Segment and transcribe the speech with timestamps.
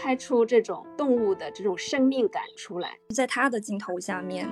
[0.00, 2.96] 拍出这种动物的这种生命感出来。
[3.12, 4.48] 在他的镜头下面，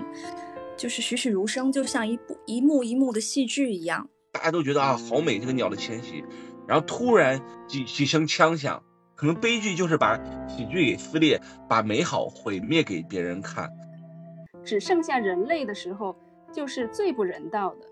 [0.77, 4.09] 就是栩栩如生，就像一部一幕一幕的戏剧一样。
[4.33, 6.25] 大家都觉得啊，好美这个鸟的迁徙，
[6.67, 8.83] 然后突然几几声枪响，
[9.15, 13.71] 可能悲剧就是把喜剧给撕裂，把美好毁灭给别人看。
[14.65, 16.17] 只剩下人类的时候，
[16.53, 17.87] 就是最不人道的。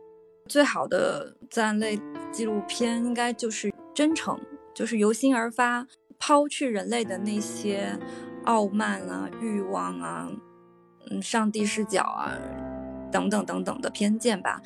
[0.49, 1.99] 最好的自然类
[2.31, 4.39] 纪录片应该就是真诚，
[4.75, 5.87] 就是由心而发，
[6.19, 7.99] 抛去人类的那些
[8.45, 10.31] 傲慢啊、欲望啊、
[11.11, 12.37] 嗯、上帝视角啊
[13.13, 14.63] 等等等等的偏见吧。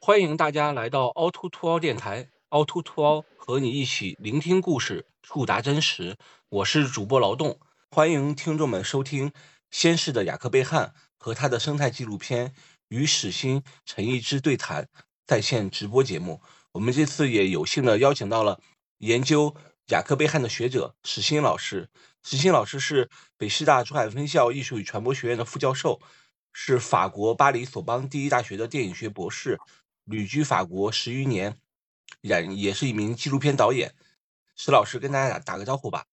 [0.00, 6.16] 欢迎大家来到凹凸凸凹电台，凹凸凸凹和你一起聆听故事，触达真实。
[6.48, 7.58] 我是主播劳动，
[7.90, 9.32] 欢迎听众们收听
[9.70, 12.54] 先逝的雅克贝汉和他的生态纪录片。
[12.88, 14.88] 与史鑫、陈一之对谈
[15.24, 16.40] 在线直播节目，
[16.72, 18.58] 我们这次也有幸的邀请到了
[18.98, 19.54] 研究
[19.90, 21.88] 雅克贝汉的学者史鑫老师。
[22.22, 26.00] 史鑫老师是北师大珠海分校艺术与传播学院的副教授，
[26.52, 29.58] 是法国巴黎索邦第一大学的电影学博士，
[30.04, 31.58] 旅居法国十余年，
[32.20, 33.94] 然也是一名纪录片导演。
[34.54, 36.04] 史老师跟大家打打个招呼吧。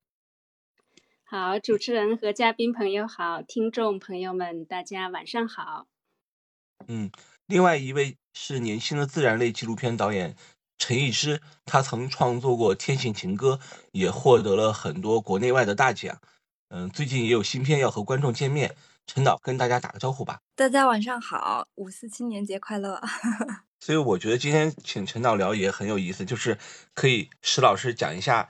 [1.25, 5.88] 好，主持人和嘉宾朋友好，听众朋友们大家晚上好。
[6.88, 7.12] 嗯，
[7.45, 10.36] 另外一位是年轻的自然类纪录片导演
[10.78, 13.59] 陈艺之，他曾创作过《天性情歌》，
[13.92, 16.19] 也获得了很多国内外的大奖。
[16.69, 18.75] 嗯，最近也有新片要和观众见面。
[19.08, 20.42] 陈导跟大家打个招呼吧。
[20.53, 23.02] 大家晚上好，五四青年节快乐。
[23.80, 26.58] 所以我觉得今天请陈导聊也很有意思，就是
[26.94, 28.50] 可以石老师讲一下，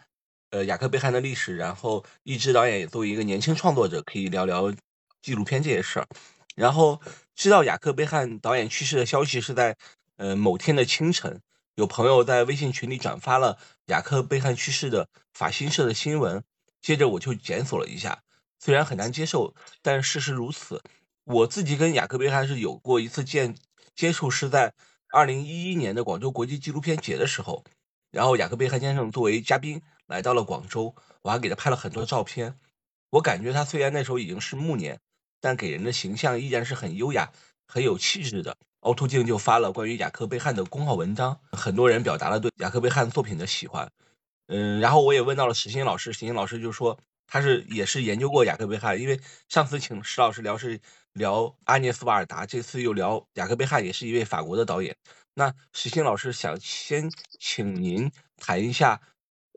[0.50, 4.74] 呃，雅克贝汉的历史，然后一之导演也作为一个年轻创作者，可以聊聊
[5.22, 6.08] 纪录片这些事儿。
[6.56, 7.00] 然后
[7.36, 9.78] 知道雅克贝汉导演去世的消息是在
[10.16, 11.40] 呃某天的清晨，
[11.78, 16.44] 有朋友在微信群里转发了雅克贝汉去世的法新社的新闻，
[16.82, 18.24] 接着我就检索了一下，
[18.58, 19.54] 虽然很难接受，
[19.84, 20.82] 但事实如此。
[21.24, 23.56] 我自己跟雅克贝汉是有过一次见
[23.96, 24.74] 接触，是在
[25.10, 27.64] 二零一一年的广州国际纪录片节的时候，
[28.10, 32.58] 然后雅克贝汉先生作为嘉宾来到了广州，我还给他拍了很多照片。
[33.12, 35.00] 我感觉他虽然那时候已经是暮年。
[35.40, 37.32] 但给人的形象依然是很优雅、
[37.68, 38.58] 很有气质的。
[38.82, 43.90] 凹凸镜就发了关于雅克贝汉的公号文章，很多人表达了对雅克贝汉作品的喜欢。
[44.48, 50.80] 嗯，然后我也问到了石鑫老师，石鑫老师就说他是也是研究过雅克贝汉，因为上次请石老师聊是
[51.14, 54.96] 聊阿涅斯瓦尔达，这次又聊雅克贝汉，也是一位法国的导演。
[55.34, 59.02] 那石鑫老师想先请您谈一下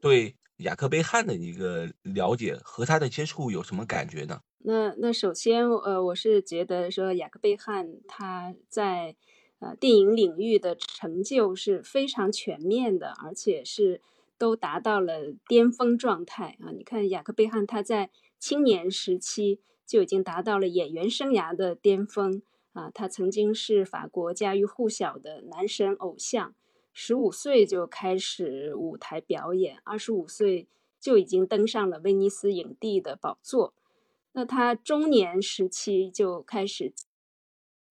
[0.03, 4.41] 对雅克贝汉的一个了解和他的接触有什么感觉呢？
[4.63, 9.17] 那那首先，呃，我是觉得说雅克贝汉他在
[9.59, 14.03] 呃电影领域的成就是非常全面的，而且是
[14.37, 16.73] 都达到了巅峰状态啊！
[16.73, 22.43] 你看雅克贝汉他在青年时期就已经达到了演员生涯的巅峰
[22.75, 22.91] 啊！
[22.93, 26.55] 他曾经是法国家喻户晓的男神偶像，
[26.93, 30.69] 十五岁就开始舞台表演，二十五岁
[31.01, 33.73] 就已经登上了威尼斯影帝的宝座。
[34.33, 36.93] 那他中年时期就开始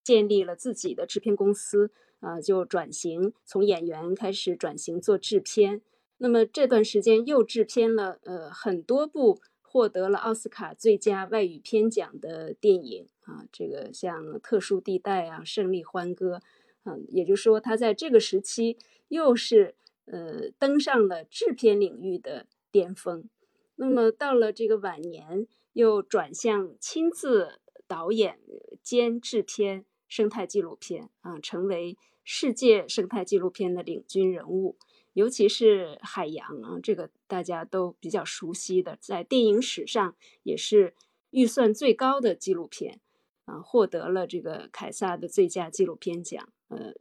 [0.02, 1.92] 建立了自己的制片公司，
[2.22, 5.82] 啊，就转型从演员开始转型做制片。
[6.18, 16.38] 那么这段时间又制片了呃很多部获得了奥斯卡最佳外语片奖的电影啊，这个像《特殊地带》啊，《胜利欢歌》
[16.86, 18.78] 嗯，也就是说他在这个时期
[19.10, 23.30] 又是呃登上了制片领域的巅峰。
[23.76, 25.46] 那么到了这个晚年。
[25.80, 28.38] 又转向亲自导演
[28.84, 34.78] 兼制片生态纪录片啊，成为世界生态纪录片的领军人物。
[35.14, 40.94] 尤其是海洋啊，这个大家都比较熟悉的，在电影史上也是
[41.30, 43.00] 预算最高的纪录片
[43.46, 46.52] 啊，获得了这个凯撒的最佳纪录片奖。
[46.68, 46.92] 呃，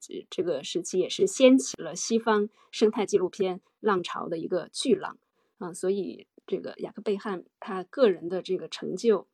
[0.00, 5.18] 这这个时期也是掀起了西方生态纪录片浪潮的一个巨浪
[5.58, 6.26] 啊，所以。
[6.52, 9.26] 这个雅克贝汉他个人的这个成就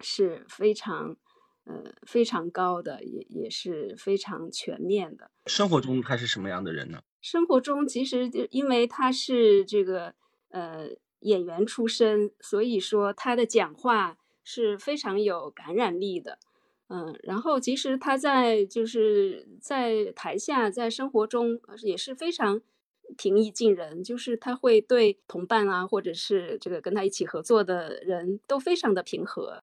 [0.00, 1.16] 是非常
[1.64, 5.30] 呃非常高的，也也是非常全面的。
[5.46, 7.02] 生活中他是什么样的人呢？
[7.22, 10.14] 生活中其实就因为他是这个
[10.50, 16.38] 呃演员出身，所以说他的讲话是非常有感染力的。
[16.88, 22.60] 嗯，然后其实他在就是在台下在生活中也是非常。
[23.16, 29.62] 平易近人，就是他会对同伴啊，或者是这个跟他一起合作的人都非常的平和，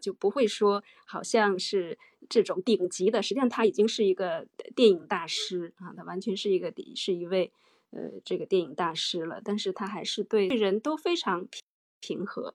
[0.00, 1.98] 就不会说好像是
[2.28, 3.22] 这种顶级的。
[3.22, 7.52] 实际上他已经是一个电影大师啊，他完全是一个是一位
[7.90, 11.62] 呃这个电影大师了，但是他还是对人都非常平
[12.00, 12.54] 平和。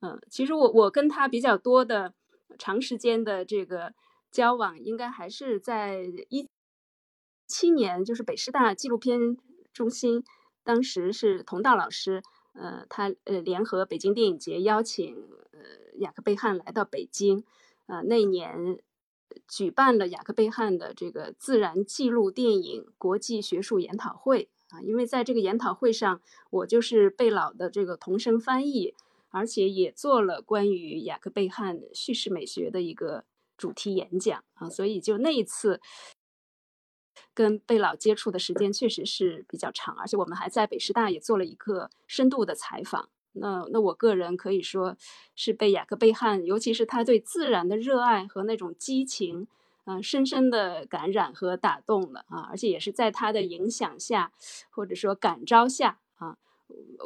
[0.00, 2.14] 嗯，其实我我跟他比较多的
[2.58, 3.94] 长时间的这个
[4.30, 6.46] 交往，应该还是在一
[7.46, 9.36] 七年，就是北师大纪录片
[9.72, 10.24] 中心，
[10.64, 12.22] 当时是佟道老师，
[12.52, 15.14] 呃，他呃联合北京电影节邀请
[15.52, 15.60] 呃
[15.98, 17.44] 雅克贝汉来到北京，
[17.86, 18.78] 啊，那年
[19.48, 26.20] 举办了雅克贝汉的这个自然纪录电影国际学术研讨会啊，因为在这个研讨会上，
[26.50, 28.94] 我就是贝老的这个同声翻译。
[29.30, 33.24] 而且也做了关于雅克贝汉叙事美学的一个
[33.58, 35.78] 主题演讲啊，所以就那一次
[37.36, 43.10] 跟贝老接触的时间确实是比较长，而且我们还在北师大也做了一个深度的采访。
[43.34, 44.96] 那那我个人可以说
[45.34, 49.46] 是被雅克贝汉，尤其是他对自然的热爱和那种激情，
[49.84, 54.32] 嗯，深深的感染和打动了啊，而且也是在他的影响下，
[54.70, 56.38] 或者说感召下啊。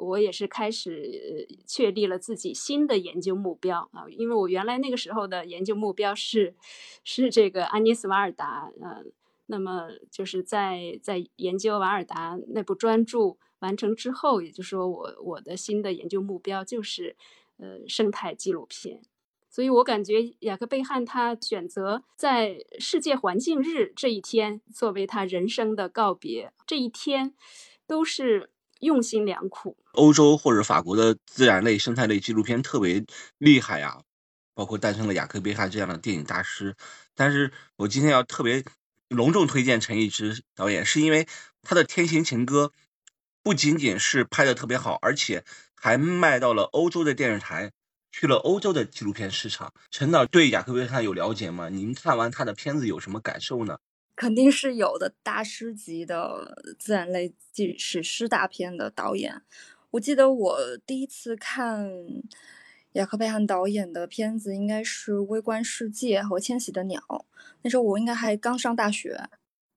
[0.00, 6.54] 我也是开始确立了自己新的研究目标啊，因为我原来那个时候的研究目标是
[7.04, 9.04] 是这个安妮斯瓦尔达，呃，
[9.50, 17.16] 那么就是在在研究瓦尔达那部专著完成之后，也就是说我我的新的研究目标就是
[17.58, 19.02] 呃生态纪录片，
[19.50, 27.34] 所以我感觉雅克贝汉他选择在世界环境日这一天作为他人生的告别，这一天
[27.86, 28.50] 都是。
[28.80, 33.04] 用心良苦，欧洲或者法国的自然类、生态类纪录片特别
[33.36, 34.00] 厉害呀，
[34.54, 36.74] 包括诞生了雅克·贝汉这样的电影大师。
[37.14, 38.64] 但是我今天要特别
[39.10, 41.26] 隆重推荐陈逸之导演，是因为
[41.62, 42.72] 他的《天行情歌》
[43.42, 47.72] 不仅仅是拍的特别好，而且还卖到了欧洲的电视台，
[48.12, 49.74] 去了欧洲的纪录片市场。
[49.90, 51.68] 陈导对雅克·维汉有了解吗？
[51.68, 53.80] 您看完他的片子有什么感受呢？
[54.14, 59.42] 肯定是有的，大师级的自然类纪史诗大片的导演。
[59.90, 61.90] 我记得我第一次看
[62.92, 67.00] 雅克贝汉导演的片子，应该是《微观世界》和《迁徙的鸟》。
[67.62, 69.20] 那时候我应该还刚上大学，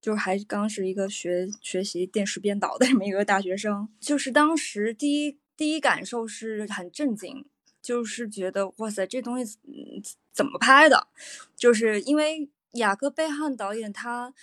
[0.00, 3.88] 就是还刚是一个学学习电视编导的这么一个大学生。
[4.00, 7.44] 就是当时第一第一感受是很震惊，
[7.80, 9.58] 就是觉得哇塞，这东西
[10.32, 11.08] 怎么拍的？
[11.56, 12.50] 就是因为。
[12.74, 14.34] 雅各贝汉导演他，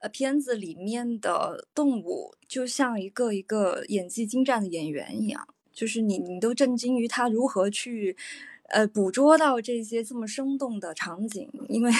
[0.00, 8.16] 呃，片子里面的动物就像一个一个演技精湛的演员一样，就是你你都震惊于他如何去，
[8.68, 11.50] 呃，捕捉到这些这么生动的场景。
[11.68, 11.90] 因为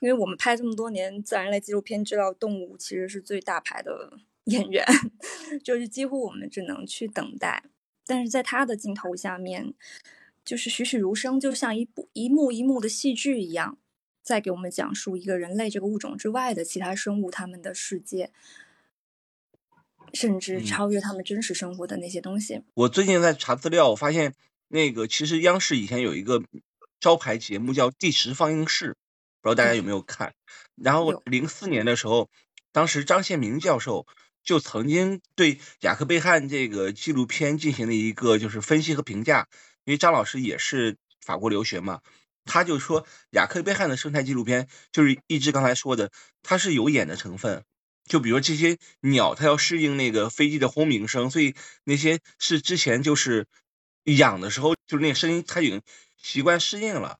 [0.00, 4.84] 因为我们拍这么多年自然类纪录片，知道动物其实是最大牌的演员，
[5.62, 7.64] 就是几乎我们只能去等待。
[8.06, 9.74] 但是在他的镜头下面，
[10.44, 13.78] 就是栩栩如生，就像一部一幕一幕的戏剧一样。
[14.22, 18.32] 在给我们讲述一个人类这个物种之外的其他生物他们的世界，
[20.12, 22.62] 甚至超越他们真实生活的那些东西。
[22.74, 24.34] 我最近在查资料，我发现
[24.68, 26.42] 那个其实央视以前有一个
[27.00, 28.90] 招牌节目叫《第十放映室》，
[29.40, 30.34] 不知道大家有没有看。
[30.74, 32.28] 然后零四年的时候，
[32.72, 34.06] 当时张献明教授
[34.42, 39.48] 就曾经对雅克贝汉这个纪录片进行了一个就是分析和评价，
[39.84, 42.00] 因为张老师也是法国留学嘛。
[42.44, 46.12] 他就说，雅克贝汉的生态纪录片就是一直刚才说的，
[46.44, 47.64] 它是有演的成分。
[48.06, 53.46] 就比如这些鸟，它要适应那个飞机的轰鸣声，所以那些是之前就是
[54.04, 55.82] 养的时候，就是那个声音，它已经
[56.16, 57.18] 习惯适应了。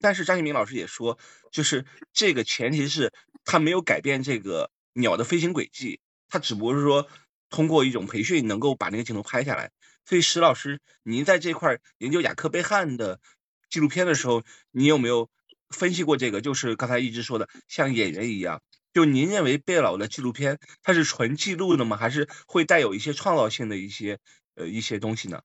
[0.00, 1.18] 但是张一鸣老师也说，
[1.50, 3.12] 就是这个前提是
[3.44, 7.08] 他没有改变这个鸟的飞行轨迹，他只不过是说
[7.48, 9.70] 通过一种培训能够把那个镜头拍下来。
[10.04, 13.20] 所以石老师，您在这块研究雅克贝汉的。
[13.68, 15.28] 纪录片的时候，你有没有
[15.70, 16.40] 分析过这个？
[16.40, 18.62] 就是刚才一直说的，像演员一样。
[18.96, 21.98] 就您认为贝老的纪录片，它是纯记录的吗？
[21.98, 24.18] 还是会带有一些创造性的一些
[24.54, 25.42] 呃一些东西呢？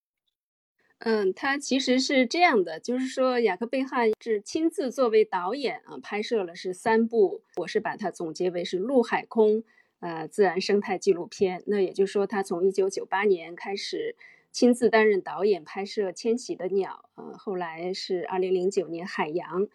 [0.99, 9.65] 嗯，他其实是这样的，就是说雅克贝汉是亲自作为导演啊，拍摄了是三部，我是把它总结为是陆海空
[9.99, 11.61] 呃自然生态纪录片。
[11.67, 14.15] 那也就是说，他从一九九八年开始。
[14.53, 19.65] 亲自担任导演拍摄《迁徙的鸟》啊，后来是二零零九年《海洋》，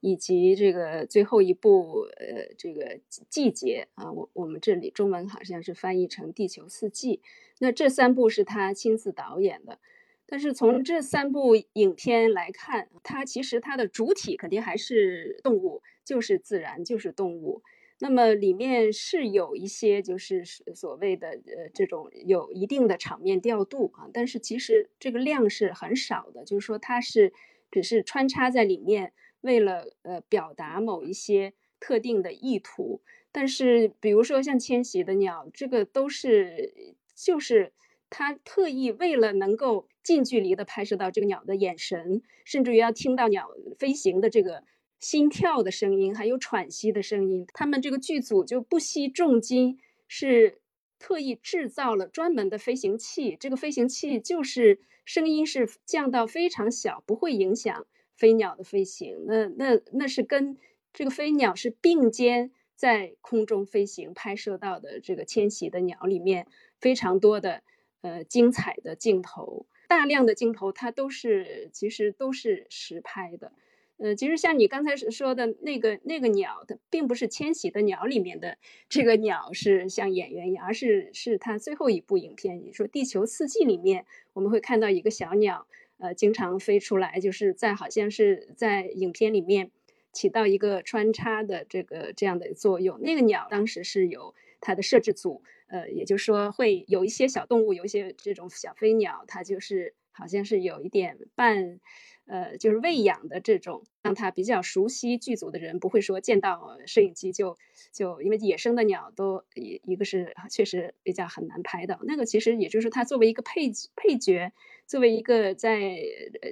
[0.00, 7.16] 以及这个最后一部呃这个季节啊，我我们这里中文好像是翻译成《地球四季》。
[7.58, 9.78] 那这三部是他亲自导演的，
[10.26, 17.62] 但是从这三部影片来看，它其实它的主体肯定还是动物，就是自然，就是动物。
[17.98, 27.32] 那么里面是有一些就是所谓的呃这种有一定的场面调度啊，但是其实这个量是很少的，就是说它是
[27.70, 29.14] 只是穿插在里面，
[29.46, 33.00] 为了呃表达某一些特定的意图。
[33.32, 37.72] 但是比如说像迁徙的鸟，这个都是就是
[38.10, 43.48] 他特意为了能够近距离的拍摄到这个鸟的眼神，甚至于要听到鸟
[43.78, 44.64] 飞行的这个
[45.00, 50.60] 心跳的声音，还有喘息的声音，他们这个剧组就不惜重金是。
[50.98, 57.86] 特意制造了专门的飞行器，这个飞行器就是声音是降到非常小，不会影响
[58.16, 59.24] 飞鸟的飞行。
[59.26, 60.58] 那那那是跟
[60.92, 66.46] 这个飞鸟是并肩在空中飞行拍摄到的这个迁徙的鸟里面
[66.80, 67.62] 非常多的
[68.00, 73.52] 呃精彩的镜头，大量的镜头它都是其实都是实拍的。
[73.98, 78.58] 呃，其实像你刚才说的那个那个鸟，它并不是迁徙的鸟里面的
[78.90, 84.04] 这个鸟是像演员一样，而是是它最后一部影片，你说《地球四季》里面，
[84.34, 85.66] 我们会看到一个小鸟，
[85.98, 89.70] 呃，经常飞出来，就是在好像是在影片里面
[90.12, 93.00] 起到一个穿插的这个这样的作用。
[93.00, 101.80] 那个鸟当时是有它的摄制组，呃，也就是说会有一些小动物，有一些这种小飞鸟，它就是好像是有一点半。
[102.26, 107.56] 呃，就是喂养的这种，让他比较熟悉剧组的人，不会说见到摄影机就
[107.92, 114.52] 就，因为野生的鸟都一一个是确实比较很难拍到，那个其实也就是他作为一个配配角，
[114.88, 115.96] 作为一个在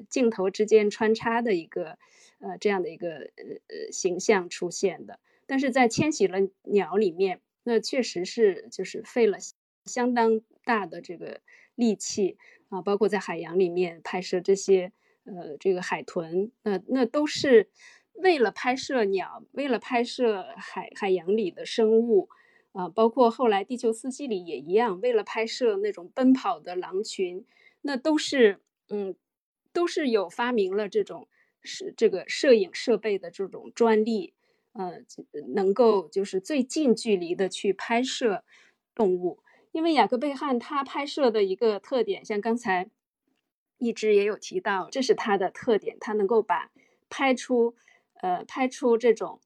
[0.08, 1.98] 镜头之间穿插的一个
[2.38, 9.38] 呃这样的一个呃形象出现的，但是在迁徙了鸟里面，那确实是就是费了
[9.86, 11.40] 相当大的这个
[11.74, 12.38] 力气
[12.68, 14.92] 啊，包括在海洋里面拍摄这些。
[15.24, 17.70] 呃，这个海豚，那那都是
[18.12, 22.28] 为了拍摄鸟，为了拍摄海海洋里的生物，
[22.72, 27.46] 啊，包括后来《地球四季》里也一样，为了拍摄那种奔跑的狼群，
[27.80, 29.16] 那都是，嗯，
[29.72, 31.26] 都是有发明了这种
[31.62, 34.34] 是这个摄影设备的这种专利，
[34.74, 35.00] 呃，
[35.54, 38.44] 能够就是最近距离的去拍摄
[38.94, 39.38] 动物，
[39.72, 42.90] 因为雅各贝汉他拍摄的一个特点，像刚才。
[43.84, 46.70] 一直也有提到，这是它的特点，它能够把
[47.10, 47.74] 拍出，
[48.22, 49.40] 呃，拍出这种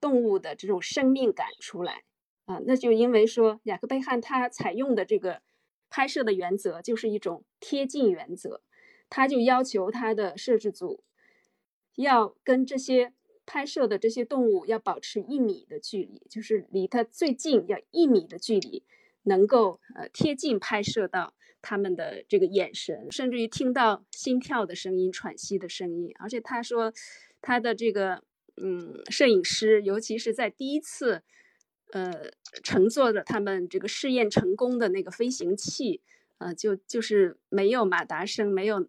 [0.00, 2.02] 动物的这种生命感出来
[2.44, 2.60] 啊。
[2.66, 5.40] 那就因为说雅克贝汉他采用的这个
[5.88, 8.60] 拍摄的原则就是一种贴近原则，
[9.08, 11.02] 他就要求他的摄制组
[11.96, 13.12] 要跟这些
[13.46, 18.84] 拍摄的这些动物要保持一米的距离，就是离它最近要一米的距离，
[19.22, 21.34] 能够呃贴近拍摄到。
[21.60, 26.92] 他们的这个眼神，甚至于听到心跳的声音、喘息的声音，而且他说，
[27.40, 28.22] 他的这个
[28.56, 31.22] 嗯，摄影师，尤其是在第一次，
[31.92, 32.30] 呃，
[32.62, 36.00] 乘坐着他们这个试验成功的那个飞行器，
[36.38, 38.86] 呃，就就是没有马达声，没有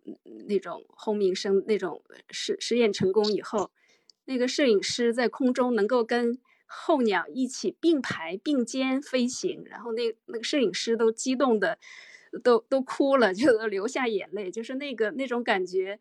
[0.47, 3.71] 那种轰鸣声，那种实实验成功以后，
[4.25, 11.79] 那个摄影师在空中能够跟候鸟一起并排并肩飞行，然后那那个摄影师都激动的。
[12.43, 15.99] 都都哭了， 就流下眼泪，就是那个那种感觉，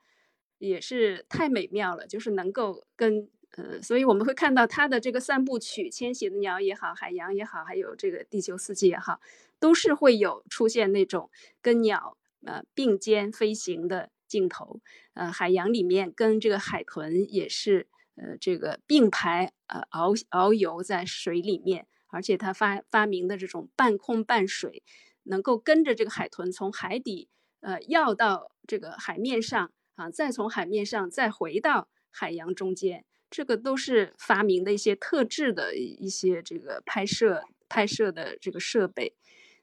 [0.59, 2.07] 也是太美妙了。
[2.07, 9.21] 就是能够跟呃，所以我们会看到他的这个三部曲，《迁徙的鸟》也好，《海洋》也好，还有这个《地球四季》也好，
[9.59, 11.31] 都是会有出现那种
[11.63, 14.81] 跟鸟呃并肩飞行的镜头。
[15.15, 24.83] 呃，海洋里面跟这个海豚也是呃这个并排呃遨遨游在水里面，而且他发发明的这种半空半水。
[25.29, 27.29] 能够跟着这个海豚从海底，
[27.61, 39.15] 呃，要到这个海面上啊，再从海面上再回到海洋中间，这个都是发明的一些特制的一些这个拍摄拍摄的这个设备。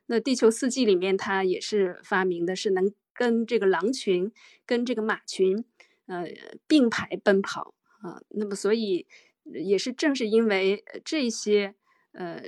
[0.06, 4.32] 那《地球四季》里面，它也是发明的是能跟这个狼群、
[4.66, 5.66] 跟这个马群，
[6.06, 6.28] 呃，
[6.68, 8.22] 并排奔跑啊。
[8.30, 9.08] 那么，所以
[9.44, 11.76] 也是正是因为这些，
[12.12, 12.42] 呃。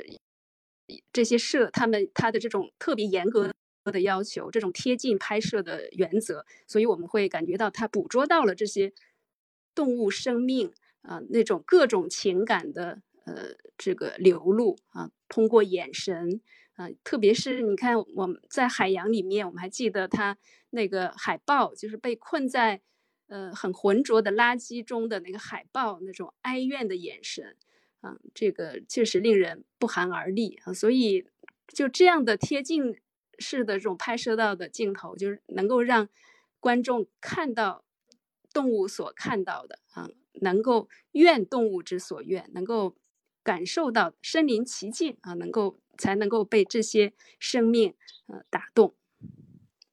[1.12, 3.52] 这些摄他们他的这种特别严格
[3.86, 8.94] 的要求，这种贴近拍摄的原则，所以我们会感觉到他捕捉到了这些
[9.74, 16.42] 动物生命啊那种各种情感的呃这个流露啊，通过眼神
[16.76, 20.38] 啊，特别是你看我们在海洋里面，我们还记得他
[20.72, 22.82] 那个海豹，就是被困在
[23.28, 27.56] 呃很浑浊的垃圾中的那个海豹那种哀怨的眼神。
[28.02, 30.74] 啊，这个确实令人不寒而栗啊！
[30.74, 31.28] 所以
[31.68, 33.00] 就这样的贴近
[33.40, 36.10] 式的这种拍摄到的镜头，就是能够让
[36.60, 37.84] 观众看到
[38.54, 40.10] 动物所看到的啊，
[40.42, 42.96] 能够愿动物之所愿，能够
[43.44, 47.96] 感受到身临其境啊，能够才能够被这些生命
[48.28, 48.96] 呃打动。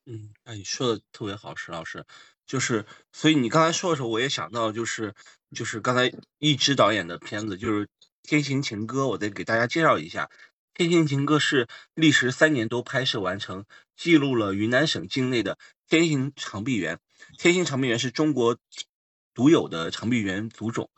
[0.06, 2.04] 嗯，哎，你说的特别好，石老师。
[2.46, 5.14] 就是，所以你刚才说的时候，我也想到，就是，
[5.54, 7.88] 就是刚才一支导演的片子，就是
[8.22, 10.24] 天行情歌》，我再给大家介绍一下，
[10.74, 13.64] 《天行情歌》是历时三年多拍摄完成，
[13.96, 15.56] 记录了云南省境内的
[15.88, 16.98] 天行长臂猿。
[17.38, 18.58] 天行长臂猿是中国
[19.32, 20.90] 独有的长臂猿族种，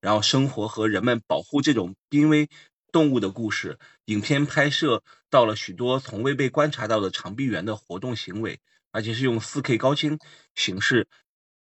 [0.00, 2.48] 然后生活和人们保护这种濒危
[2.92, 3.78] 动物的故事。
[4.06, 10.18] 影片拍摄到了许多从未被观察到的长臂猿的活动行为，而且是用 4K 高清
[10.54, 11.06] 形式，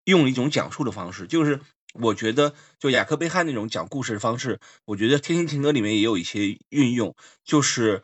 [0.04, 1.26] 用一种讲述的方式。
[1.26, 1.60] 就是
[1.94, 8.02] 我觉得，就雅克贝汉那种讲故事的方式，我觉得《天行情歌》里面也有一些运用，就是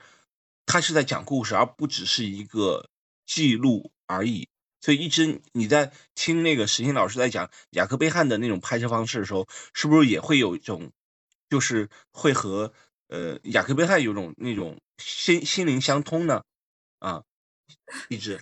[0.65, 2.89] 他是在讲故事，而不只是一个
[3.27, 4.49] 记录而已。
[4.81, 10.93] 所以一直你在听那个石鑫老师在讲雅克贝汉的那种拍摄方式的时候，是不是也会有一种，
[11.51, 12.73] 就是会和
[13.09, 16.45] 呃雅克贝汉有种那种心心灵相通呢？
[17.01, 17.25] 啊，
[18.09, 18.41] 一直，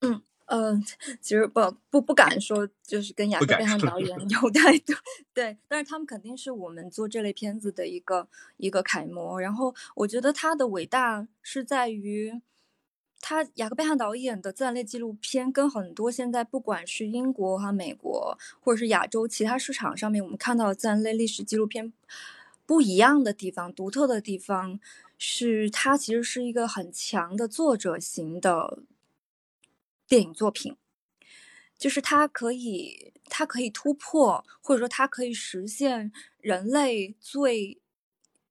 [0.00, 0.84] 嗯嗯，
[1.20, 4.94] 其实不不不敢说，就是跟雅克贝汉导演有太多
[5.32, 9.40] 对，但是他们肯定是我们做这类片子的一个一个楷模。
[9.40, 12.40] 然后我觉得他的伟大是在于。
[13.22, 21.92] 他雅克贝汉导演的自然类纪录片，跟很多现在不管是英国和美国，或者是亚洲其他市场上面我们看到的自然类历史纪录片
[22.64, 24.80] 不一样的地方、独特的地方，
[25.18, 28.78] 是它其实是一个很强的作者型的
[30.10, 30.76] 电影作品，
[31.78, 37.80] 就是它可以它可以突破，或者说它可以实现人类最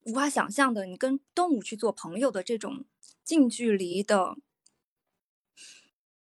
[0.06, 2.86] 无法想象的，你跟动物去做朋友的这种
[3.22, 4.38] 近距离的。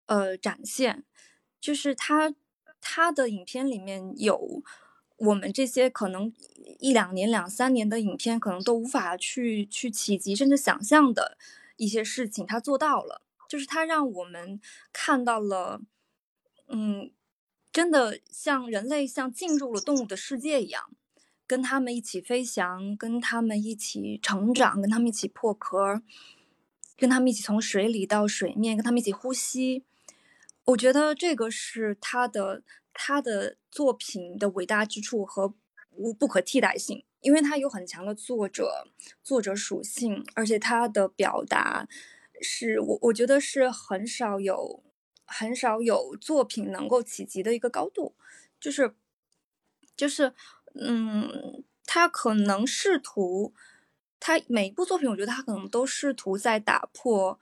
[0.05, 1.03] 呃，展现
[1.59, 2.33] 就是他
[2.79, 4.63] 他的影片里面有
[5.17, 6.31] 我们这些可能
[6.79, 11.37] 一两年、两三年的影片可能都无法去去企及甚至想象的
[11.75, 13.24] 一些事情，他做到了。
[13.47, 14.59] 就是他让我们
[14.91, 15.81] 看到了，
[16.67, 17.11] 嗯，
[17.71, 20.91] 真的像人类像进入了动物的世界一样，
[21.45, 26.01] 跟他们一起飞翔，跟他们一起成长，跟他们一起破壳，
[26.97, 29.83] 跟他们一起从水里到水面，跟他们一起呼吸。
[30.65, 35.53] 我觉得这个是他的他的作品的伟大之处和
[35.91, 38.87] 无不可替代性，因为他有很强的作者
[39.21, 41.87] 作者属性，而且他的表达
[42.41, 44.83] 是我我觉得是很少有
[45.25, 48.15] 很少有作品能够企及的一个高度，
[48.59, 48.93] 就是
[49.95, 50.33] 就是
[50.73, 53.53] 嗯，他可能试图
[54.19, 57.39] 他每一部作品，我觉得他可能都试图在打破。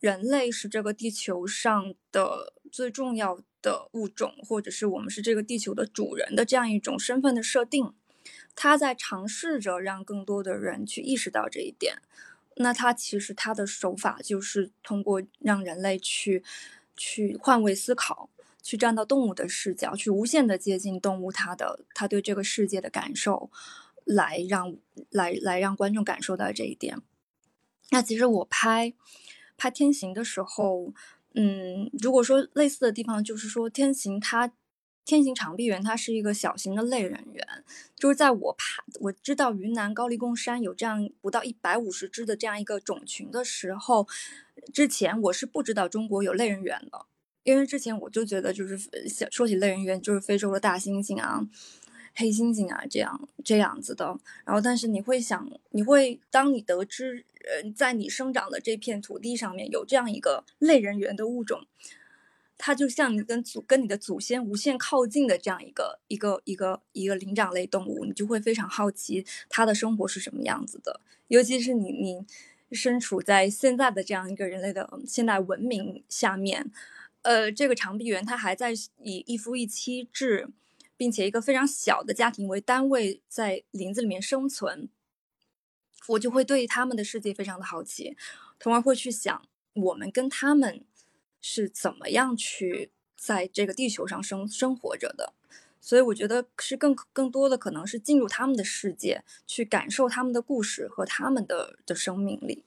[0.00, 7.94] 人类是这个地球上的最重要的物种，或者是我们是这个地球的主人的这样一种身份的设定，
[8.54, 12.02] 他在尝试着让更多的人去意识到这一点。
[12.56, 16.42] 那他其实他的手法就是通过让人类去
[16.96, 18.30] 去换位思考，
[18.62, 23.50] 去站到动物的视角，去无限的接近动物它的他对这个世界的感受，
[24.04, 24.76] 来让
[25.10, 27.00] 来来让观众感受到这一点。
[27.90, 28.94] 那其实我拍。
[29.56, 30.92] 拍天行的时候，
[31.34, 34.52] 嗯，如果说类似的地方，就是说天行它
[35.04, 37.46] 天行长臂猿它是一个小型的类人猿，
[37.96, 44.06] 就是在我拍我知道云南高黎贡山有这样不到一百五十只的这样一个种群的时候，
[44.72, 47.06] 之前我是不知道中国有类人猿的，
[47.42, 48.78] 因为之前我就觉得就是
[49.30, 51.46] 说起类人猿就是非洲的大猩猩啊。
[52.16, 61.66] 黑猩猩啊，这样这样子的，然后但是你会想，你会当你得知，呃，在你生长的这片土地上面有这样一个类人猿的物种，
[62.66, 70.98] 它就像你跟祖跟你的祖先无限靠近的这样一个一个一个一个灵长类动物，你就会非常好奇它的生活是什么样子的。
[71.28, 72.24] 尤其是你你
[72.72, 76.70] 身处在现在的这样一个人类的现代文明下面，
[77.20, 78.72] 呃，这个长臂猿它还在
[79.02, 80.48] 以一夫一妻制。
[80.96, 84.88] 并且一个非常小的家庭为单位在林子里面生存，
[86.06, 88.16] 我就会对他们的世界非常的好奇，
[88.60, 89.42] 从而会去想
[89.74, 90.84] 我们跟他们
[91.46, 95.34] 是怎么样去在这个地球上生生活着的。
[95.78, 102.64] 所以我觉得是更更多的可能是进入他们的世界，去感受他们的故事和他们的的生命力。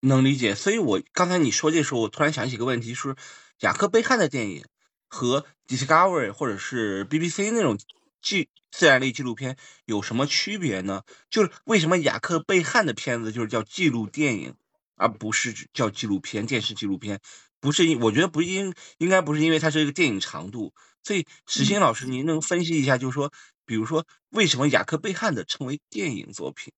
[0.00, 0.56] 能理解。
[0.56, 3.14] 所以我刚才你说这时候，我突然想起一个问题，是
[3.60, 4.64] 雅克贝汉的电影。
[5.06, 7.78] 和 Discovery 或者是 BBC 那种
[8.20, 11.04] 纪自然类纪录片有什么区别呢？
[11.30, 14.56] 就是为什么雅克贝汉的片子就是叫纪录电影，
[14.96, 17.20] 而不是叫纪录片、电视纪录片？
[17.64, 20.74] 不是因我觉得不应应该不是因为它是一个电影长度。
[21.02, 23.32] 所以石鑫老师，您能分析一下，就是说，
[23.64, 26.74] 比如说为什么雅克贝汉的称为电影作品，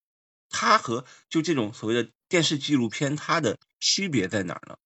[0.49, 4.77] 它和就这种所谓的电视纪录片它的区别在哪儿呢？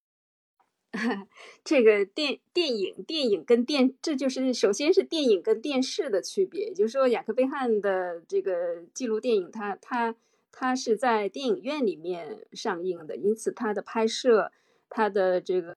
[1.62, 6.68] 这个电电影电影跟电，这就是首先是电影跟电视的区别。
[6.68, 10.16] 也就是说，雅克贝汉的这个记录电影，它它
[10.50, 14.50] 它是在电影院里面上映的，因此它的拍摄，
[14.88, 15.76] 它的这个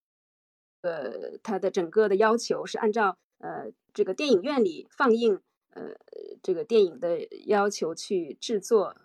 [0.83, 5.39] 呃，它的整个的要求是按照呃这个电影院里放映
[5.71, 5.95] 呃
[6.41, 8.95] 这个电影的要求去制作、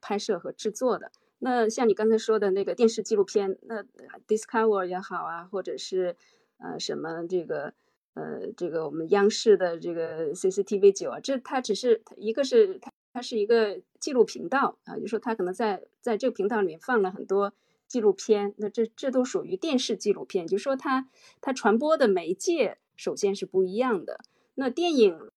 [0.00, 1.10] 拍摄和制作的。
[1.40, 3.82] 那像你刚才说的那个电视纪录片，那
[4.28, 6.16] Discover 也好啊，或者是
[6.58, 7.74] 呃什么这个
[8.14, 17.52] 呃这个我们央视的这个 CCTV 九啊，这它只是一个是它它是一个记录频道啊，就说它可能在在这个频道里面放了很多
[17.90, 21.08] 纪录片，那这这都属于电视纪录片，就说它
[21.42, 24.20] 它传播的媒介首先是不一样的。
[24.54, 25.30] 那电影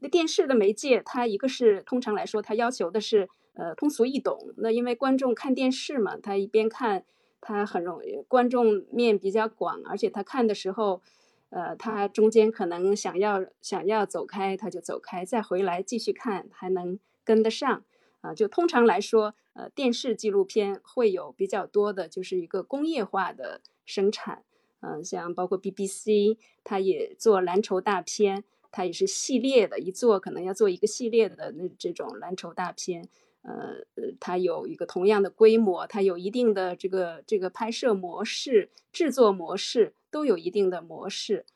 [0.00, 3.28] 那电视的媒介，它一个是通常来说，它要求的是。
[3.54, 4.54] 呃，通俗易懂。
[4.58, 7.04] 那因为观众看电视嘛，他一边看，
[7.42, 11.02] 他很容易观众面比较广，而且他看的时候，
[11.50, 17.84] 呃，他中间可能想要想要走开，他就走开，再回来继续看，还能跟得上。
[18.20, 24.44] 啊，就通常来说，呃，电视纪录片会有比较多的，就是一个工业化的生产。
[24.80, 33.08] 嗯，像包括 BBC，它也做蓝筹大片，它也是系列的，一做可能要做一个系列的那这种蓝筹大片。
[33.42, 33.84] 呃，
[34.18, 41.46] 它有一个同样的规模，它有一定的这个这个拍摄模式、制作模式都有一定的模式，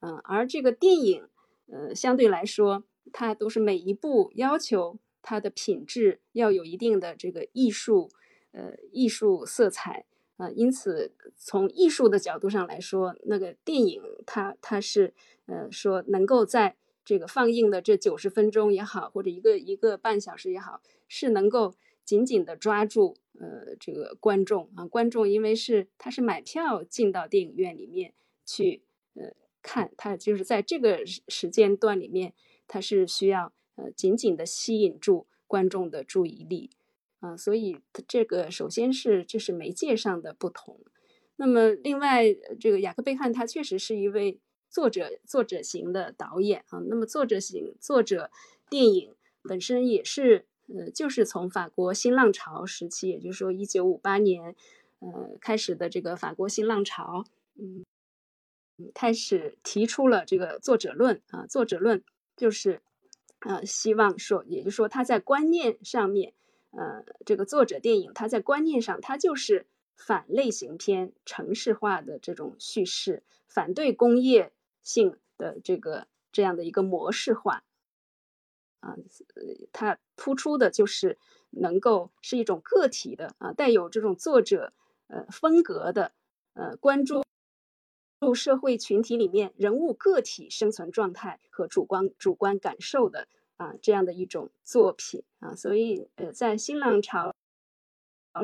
[0.00, 1.28] 嗯，而这个电影，
[1.70, 8.10] 呃，相对来说，它都是每一部要求它的品质要有一定的这个艺术，
[8.52, 10.04] 呃，艺术色彩
[10.36, 15.12] 啊，因此从艺术的角度上来说，那个电影它它是
[15.46, 16.76] 呃说能够在。
[17.06, 28.14] 这个放映的这九十分钟也好，或者一个一个半小时也好，是能够紧紧的抓住呃这个观众啊，观众因为是他是买票进到电影院里面
[28.46, 28.84] 去
[29.16, 32.32] 呃看，他就是在这个时间段里面，
[32.66, 36.70] 他是需要呃紧紧的吸引住观众的注意力
[37.20, 40.80] 啊，所以这个首先是这是媒介上的不同，
[41.36, 42.24] 那么另外
[42.60, 44.40] 这个雅克贝汉他确实是一位。
[44.70, 48.32] 作者作者型的导演啊，那么作者型作者
[48.68, 54.56] 电影本身也是呃，就是从法国新浪潮时期，也就是说一九五八年
[54.98, 57.84] 呃开始的这个法国新浪潮，嗯，
[58.92, 62.02] 开始提出了这个作者论啊，作者论
[62.36, 62.82] 就是
[63.44, 66.34] 呃希望说，也就是说他在观念上面，
[66.72, 74.52] 呃，这个作者电影他在观念上他就是反类型片城市化的这种叙事，反对工业。
[74.86, 77.64] 性的这个这样的一个模式化，
[78.80, 78.98] 啊，
[79.72, 81.16] 它突出的就是
[81.48, 84.74] 能够是一种个体的啊，带有这种作者
[85.06, 86.12] 呃风格的
[86.52, 87.23] 呃关注
[88.24, 97.34] 入社会群体里面人物个体生存状态和主观主观感受的啊这样的一种作品啊，所以呃在新浪潮。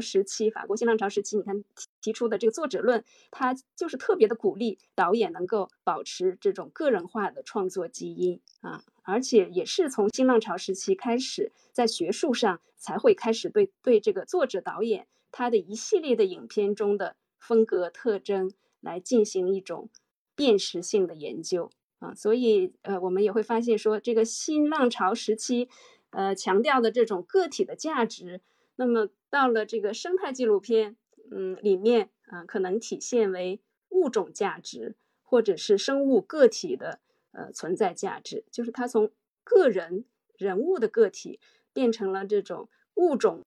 [0.00, 1.64] 时期，法国新浪潮时期，你看
[2.00, 19.88] 提出的这个作者论，它就是特别的鼓励导演能够保持这种个人化的创作基因啊，而且也是从新浪潮时期开始，在学术上才会开始对对这个作者导演他的一系列的影片中的风格特征来进行一种
[20.34, 25.68] 辨识性的研究啊，所以呃，我们也会发现说，这个新浪潮时期，
[26.10, 28.40] 呃，强调的这种个体的价值。
[28.76, 30.96] 那么到了这个生态纪录片，
[31.30, 37.00] 嗯，里面啊，可能体现为物种价值，或者是生物个体的
[37.32, 39.10] 呃存在价值，就是它从
[39.44, 41.38] 个人人物的个体
[41.74, 43.42] 变成了这种物种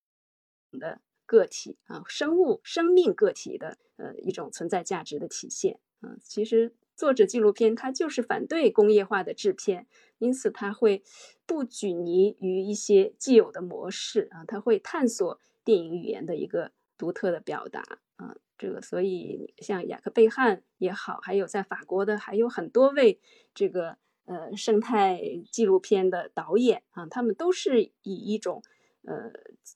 [0.79, 1.01] 的
[1.33, 6.15] 个体啊，生物生命个体的呃一种存在价值的体现啊。
[6.21, 9.87] 其实作者纪录片它就是反对工业化的制片。
[10.19, 11.03] 因此，他会
[11.45, 17.81] 不拘泥于一些既有的模式啊，他会探索电影语言的一个独特的表达
[18.15, 18.37] 啊。
[18.57, 23.19] 这个，所以像雅克贝汉也好，还有在法国的还有很多位
[23.53, 25.19] 这个呃生态
[25.51, 28.63] 纪录片的导演啊，他们都是以一种
[29.05, 29.31] 呃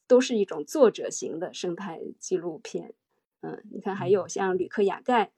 [0.08, 2.94] 都是一种作者型的生态纪录片。
[3.42, 5.32] 嗯，你看，还有像吕克雅盖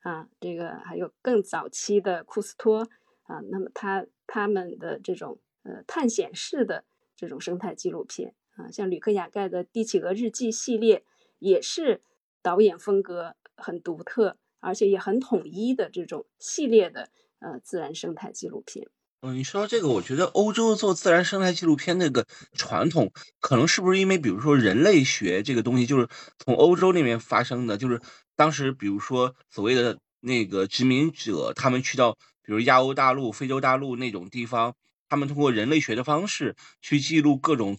[0.00, 2.88] 啊，这个还有更早期的库斯托
[3.24, 4.06] 啊，那么他。
[4.24, 6.84] 他们的这种呃探险式的
[7.16, 11.04] 这种生态纪录片啊，像吕克雅盖的《帝企鹅日记》系列，
[11.38, 12.00] 也是
[12.40, 18.88] 导演风格很独特，而且也很统一的这种系列的呃自然生态纪录片。
[19.24, 26.08] 嗯，你说这个，我觉得欧洲做自然生态纪录片那个传统，可能是不是因为，比如说人类学这个东西，就是
[26.38, 28.00] 从欧洲那边发生的，就是
[28.34, 34.74] 当时比如说所谓的那个殖民者，他们去到比如亚欧大陆、非洲大陆那种地方，
[35.08, 37.78] 他们通过人类学的方式去记录各种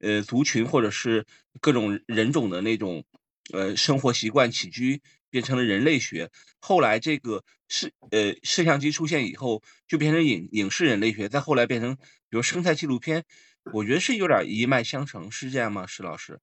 [0.00, 1.24] 呃族群或者是
[1.60, 3.04] 各种人种的那种
[3.52, 5.00] 呃生活习惯、起居。
[5.32, 13.24] 变成了人类学，后来这个摄呃摄像机出现以后，就变成影影视人类学，再后来变成比如生态纪录片，
[13.72, 15.86] 我觉得是有点一脉相承，是这样吗？
[15.86, 16.38] 石老师？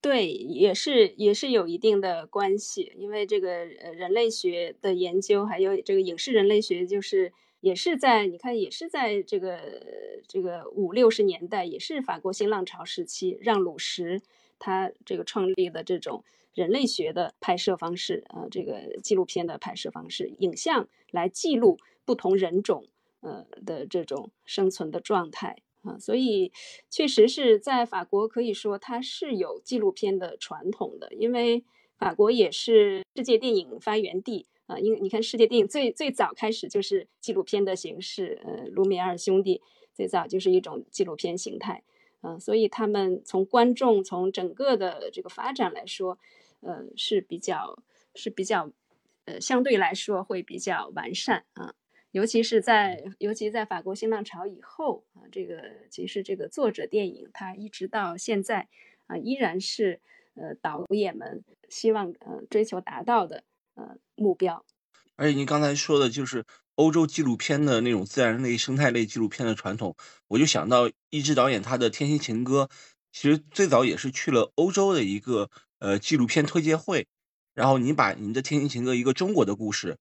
[0.00, 3.50] 对，也是也是有一定的关系，因为这个
[3.82, 9.58] 呃人类学的研究，还有这个影视人类学，就是也是在你看，也是在这个
[10.28, 14.20] 这个五六十年代，也是法国新浪潮时期，让鲁什
[14.58, 16.22] 他这个创立的这种。
[16.54, 22.88] 人类学的拍摄方式，呃，这个纪录片的拍摄方式，影像来记录不同人种，
[23.20, 26.52] 呃的这种生存的状态啊，所以
[26.90, 31.64] 确实是在法国可以说它是有纪录片的传统的，因为
[31.96, 41.82] 法国也是世界电影发源地啊，因为你看世界电影最最早开始就是纪录片的形式，呃，卢米埃尔兄弟最早就是一种纪录片形态，
[42.22, 46.18] 嗯，所以他们从观众从整个的这个发展来说。
[46.64, 47.82] 呃，是比较
[48.14, 48.70] 是比较，
[49.24, 51.74] 呃，相对来说会比较完善啊，
[52.12, 58.68] 尤其是在尤其在法国新浪潮以后啊，这个其实这个作者电影它一直到现在
[59.08, 60.00] 啊，依然是
[60.34, 63.42] 呃导演们希望呃追求达到的
[63.74, 64.64] 呃目标。
[65.16, 66.44] 而且您刚才说的就是
[66.76, 69.96] 欧洲纪录片的那种自然类、生态类纪录片的传统，
[70.28, 72.70] 我就想到一支导演他的《天心情歌》，
[73.12, 75.50] 其实最早也是去了欧洲的一个。
[75.84, 77.08] 呃，纪录片推介会，
[77.54, 79.98] 然后你把你的《天心情歌》一个中国的故事，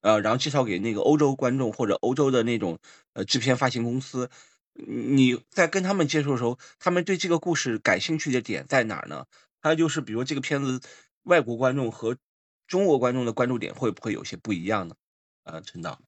[0.00, 2.78] 呃，然后介绍给那个欧洲观众或者欧洲的那种
[3.12, 4.30] 呃制片发行公司，
[4.74, 9.26] 你在跟他们接触的时候，他们对这个故事感兴趣的点在哪儿呢？
[9.60, 10.80] 还有就是，比如这个片子，
[11.24, 12.16] 外国观众和
[12.66, 14.96] 中国观众的关注点会不会有些不一样呢？
[15.44, 16.00] 呃，陈导，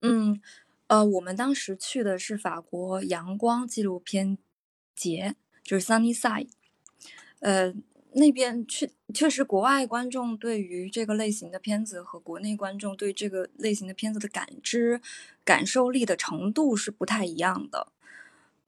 [0.00, 0.40] 嗯，
[0.88, 4.38] 呃，我们当时去的是法国阳光纪录片
[4.94, 6.50] 节，就是 Sunny Side，
[7.40, 7.74] 呃。
[8.12, 15.00] 那边确确实，国外观众对于这个类型的片子和国内观众对这个类型的片子的感知、
[15.44, 17.92] 感受力的程度是不太一样的。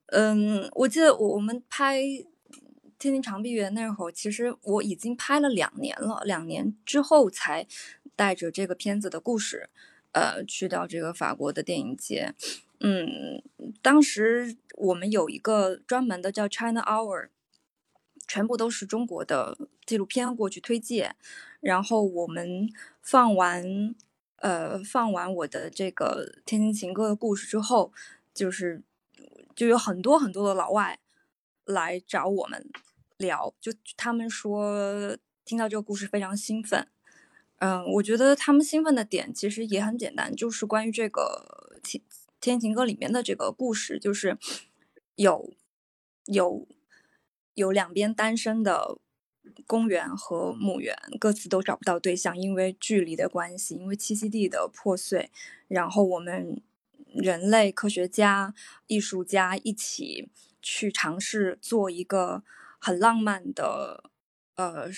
[0.07, 1.99] 嗯，我记得我我们拍
[3.03, 7.67] 《天津长臂猿》那会儿，其实我已经拍了两年了，两年之后才
[8.15, 9.69] 带着这个片子的故事，
[10.13, 12.33] 呃，去到这个法国的电影节。
[12.79, 13.43] 嗯，
[13.83, 17.31] 当时我们有一个专门的叫 China Hour。
[18.29, 21.15] 全部都是中国的纪录片过去推介，
[21.61, 22.67] 然后我们
[23.03, 23.95] 放完，
[24.37, 27.93] 呃，放完我的这个《天津情歌》的故事之后，
[28.33, 28.83] 就是
[29.55, 31.01] 就有很多很多的老外
[31.67, 32.71] 来找我们
[33.23, 36.87] 聊，就他们说听到这个故事非常兴奋。
[37.61, 42.03] 嗯，我觉得他们兴奋的点其实也很简单，就是关于这个《天
[42.41, 44.37] 天晴歌》里面的这个故事，就是
[45.17, 45.55] 有
[46.27, 46.69] 有。
[47.55, 48.97] 有两边单身的
[49.67, 55.31] 公园和墓园，各自都找不到对象，因为距离的关系，因为栖息地的破碎。
[55.69, 56.63] 然后我们
[57.13, 58.55] 人类科学家、
[58.87, 60.31] 艺术家一起
[60.63, 62.43] 去尝试做一个
[62.85, 64.11] 很浪漫的
[64.57, 64.89] 呃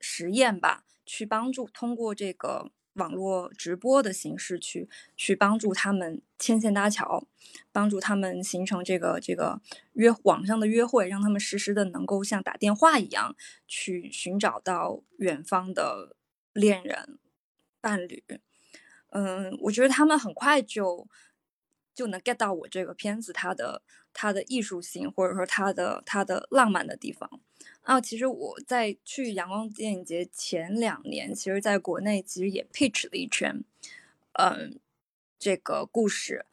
[0.00, 2.72] 实验吧，去帮助通过这个。
[2.94, 7.28] 网络直播的形式去去帮助他们牵线搭桥，
[7.70, 9.60] 帮助他们形成这个这个
[9.92, 13.36] 约网上的约会，让他们实时的能够像打电话一样
[13.68, 16.16] 去寻找到远方的
[16.52, 17.20] 恋人
[17.80, 18.24] 伴侣。
[19.10, 21.06] 嗯，我觉得他们很快就
[21.98, 23.82] 就能 get 到我这个片子它的
[24.12, 27.28] 它的艺术性，或者说它的它的浪漫的地方。
[27.80, 33.64] 啊，其实我在去阳光电影节前两年，其实在国内其实也 pitch 了一圈，
[34.34, 34.78] 嗯，
[35.40, 36.46] 这个故事。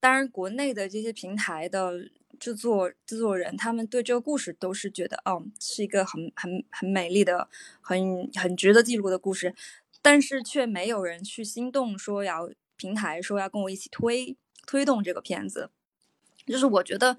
[0.00, 2.08] 当然，国内的这些平台的
[2.40, 7.50] 制作制作人，他们对这个故事都是觉得，哦，是一个很很很美丽的、
[7.82, 9.54] 很很值得记录的故事，
[10.00, 15.70] 但是却没有人去心动，说要平台说要跟我一起推推动这个片子。
[16.44, 17.16] 就是我觉得。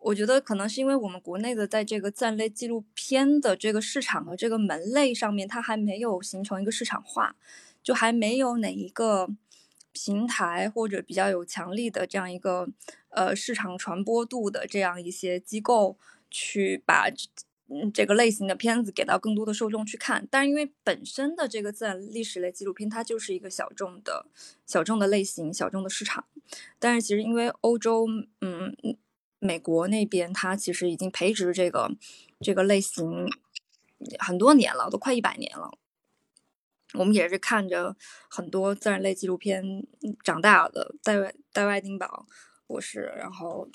[0.00, 7.34] 我觉得可能是因为我们国内的在这个自然类纪录片的这个市场和这个门类上面，它还没有形成一个市场化，
[7.82, 9.28] 就还没有哪一个
[9.90, 12.68] 平台或者比较有强力的这样一个
[13.08, 15.98] 呃市场传播度的这样一些机构
[16.30, 17.10] 去把
[17.68, 20.26] 嗯这个类型的片子给到更多的受众去看。
[20.30, 24.26] 但是因为本身的这个自然历史类纪录片，它就是一个小众的
[24.66, 26.24] 小众的类型、小众的市场。
[26.78, 28.06] 但是其实因为欧洲，
[28.40, 28.74] 嗯，
[29.38, 31.90] 美国那边它其实已经培植这个
[32.40, 33.30] 这个类型
[34.18, 35.70] 很多年了，都快一百年了。
[36.94, 37.94] 我们也是看着
[38.30, 39.86] 很多自然类纪录片
[40.24, 42.26] 长大的，戴外戴外丁堡
[42.66, 43.68] 博士，然后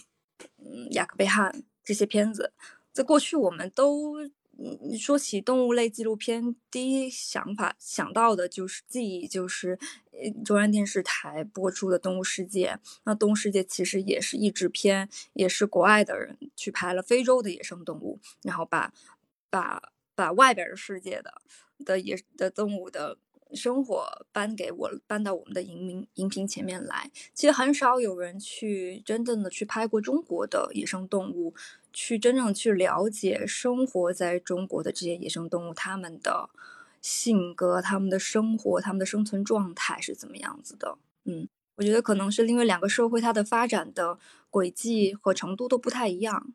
[0.57, 2.53] 嗯雅克贝汉这些片子，
[2.93, 4.21] 在过去我们都
[4.57, 9.79] 嗯说起动物类纪录片，第一想法想到的就是记忆就是
[10.11, 18.93] 呃中央电视台播出的《动物世界》，那《动物世界》其实也是译制片，也是国外的人去拍了非洲的野生动物，然后把
[19.49, 19.81] 把
[20.13, 21.41] 把外边的世界的。
[21.83, 23.17] 的野的动物的
[23.55, 31.53] 生活搬给我搬到我们的荧屏荧屏前面来，其实很少有人去真正的去拍过中国的野生动物，
[31.91, 36.49] 去真正去了解生活在中国的这些野生动物，它们的
[37.01, 40.97] 性格、他们的生活、他们的生存状态是怎么样子的。
[41.25, 44.17] 嗯，我觉得可能是因为两个社会它的发展的
[44.49, 46.53] 轨迹和程度都不太一样，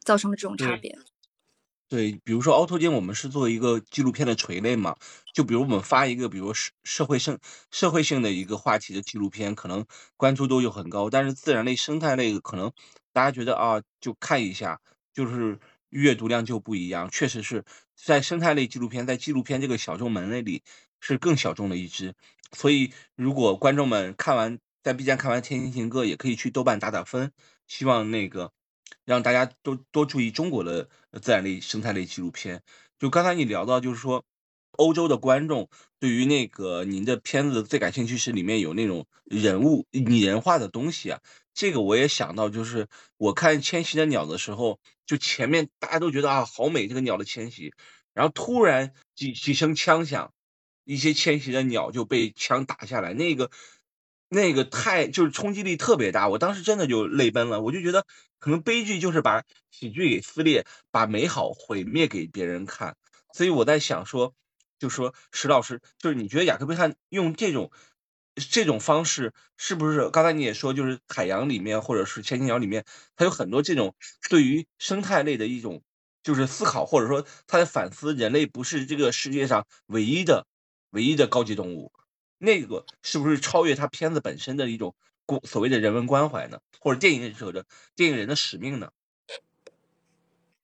[0.00, 0.98] 造成了这种差别。
[1.92, 4.96] 对，比如说凹凸间，我们是做一个纪录片的垂类嘛，
[5.34, 7.38] 就比如我们发一个，比如社社会性
[7.70, 9.84] 社会性的一个话题的纪录片，可能
[10.16, 12.72] 关注度又很高，但是自然类、生态类可能
[13.12, 14.80] 大家觉得啊，就看一下，
[15.12, 15.58] 就是
[15.90, 17.10] 阅读量就不一样。
[17.10, 17.62] 确实是
[17.94, 20.62] 在生态类纪录片，在纪录片这个小众门类里
[20.98, 22.14] 是更小众的一支，
[22.56, 27.32] 所以如果观众们看完在 B 站看完《天行情歌》，也可以去豆瓣打打分，
[27.66, 28.50] 希望那个。
[29.04, 30.88] 让大家都多注意中国的
[31.20, 32.62] 自然类、生态类纪录片。
[32.98, 34.24] 就刚才你聊到，就是说
[34.72, 41.20] 欧洲的观众对于那个您的片子最感兴趣是里面有那种人物拟人化的东西啊。
[41.52, 47.72] 这个我也想到，就是我看《迁徙的鸟》的时候，就前面大家都觉得啊好美，这个鸟的迁徙，
[48.14, 50.32] 然后突然几几声枪响，
[50.84, 53.50] 一些迁徙的鸟就被枪打下来，那个。
[54.34, 57.60] 那个太就是冲击力特别大，我当时真的就泪奔了。
[57.60, 58.06] 我就觉得
[58.38, 62.96] 可能悲剧就是把喜剧给撕裂，把美好毁灭给别人看。
[63.34, 64.32] 所以我在想说，
[64.78, 67.70] 就说石老师，就是你觉得雅克贝汉用这种
[68.50, 73.94] 这种方式，是不是刚才你也说，就是海洋里面或者是千金鸟里面，它有很多这种
[74.30, 75.82] 对于生态类的一种
[76.22, 80.46] 就是思考，或者说他在反思人类不是这个世界上唯一的
[80.92, 81.92] 唯一的高级动物。
[82.42, 86.58] 那个是不是超越他片子本身的一种过所谓的人文关怀呢？
[86.80, 88.90] 或者电影者的电影人的使命呢？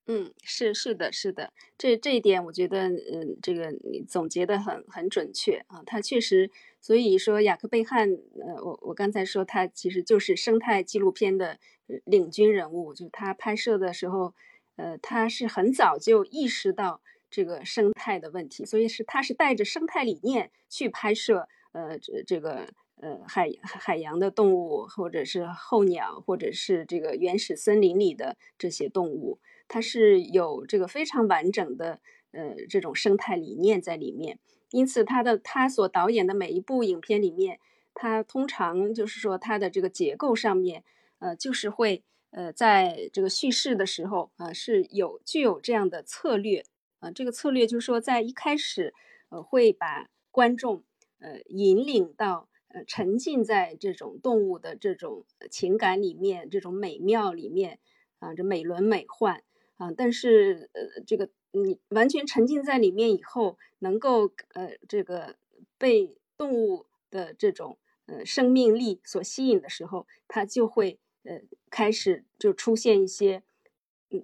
[0.09, 5.83] 嗯，是是的，是的，这这一点我觉得，嗯，这个你总结的很很准确啊。
[5.87, 11.59] 他确实，所以说雅克贝汉，呃，我我刚才说他其实就是生态纪录片的
[12.05, 14.35] 领军人物，就是他拍摄的时候，
[14.77, 21.49] 呃，他是很早就意识到这个生态的问题，所以是他是带着生态理念去拍摄。
[21.73, 32.01] 呃，这这个呃海海洋的动物，或者是候鸟，或者是这个原始森林里的这些动物，它是有这个非常完整的
[32.33, 34.39] 呃这种生态理念在里面。
[34.71, 37.61] 因此，他的他所导演的每一部影片里面，
[37.95, 40.85] 他通常就是说他的这个结构上面，
[41.19, 46.65] 呃，就是会呃在这个叙事的时候啊是有具有这样的策略
[47.01, 48.95] 啊，这个策略就是说在一开始
[49.29, 50.83] 呃会把观众。
[51.19, 57.79] 呃，引领到呃，沉浸在这种动物的这种情感里面，这种美妙里面
[58.19, 59.43] 啊，这美轮美奂
[59.77, 59.91] 啊。
[59.97, 65.37] 但是呃，这个你完全沉浸在里面以后，能够呃，这个
[65.77, 73.43] 被动物的这种呃生命力所吸引的时候，它就会呃开始就出现一些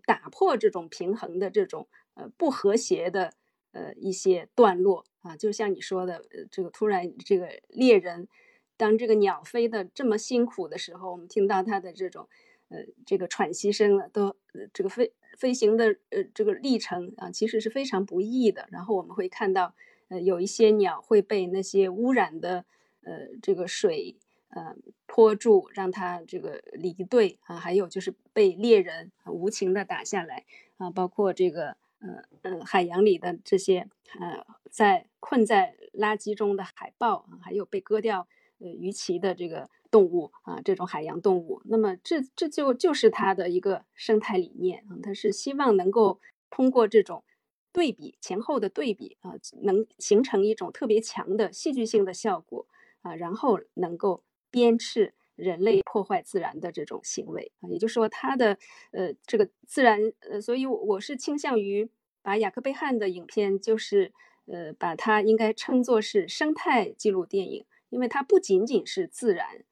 [0.07, 3.35] 打破这种平衡的这种呃不和谐的。
[3.77, 8.29] 呃，一些段落啊，就像你说的，这个突然这个猎人，
[8.77, 12.29] 当这个鸟飞的这么辛苦的时候，我们听到它的这种，
[12.69, 14.37] 呃，这个喘息声了，都
[14.75, 18.69] 这个飞飞行的呃这个历程啊，其实是非常不易的。
[18.71, 19.75] 然后我们会看到，
[20.09, 22.67] 呃，有一些鸟会被那些污染的
[23.03, 24.17] 呃这个水
[24.51, 30.45] 呃拖住，让它这个离队啊，还有就是被猎人无情的打下来
[30.77, 31.79] 啊，包括这个。
[32.05, 33.89] 呃呃，海洋里的这些
[34.21, 38.29] 呃，在困在垃圾中的海豹，还有被割掉
[38.59, 47.25] 呃鱼鳍的这个动物啊，这种海洋动物，那么这这就就是它的一个生态理念啊，它是希望能够通过这种
[47.73, 52.67] 对比前后的对比啊，能形成一种特别强的戏剧性的效果
[53.03, 58.57] 啊，然后能够鞭笞人类破坏自然的这种行为啊，也就是说，他的
[58.93, 61.89] 呃这个自然呃，所以我是倾向于
[62.23, 64.13] 把雅克贝汉的影片，就是
[64.47, 69.65] 呃把它应该称作是生态纪录电影，因为它不仅仅是自然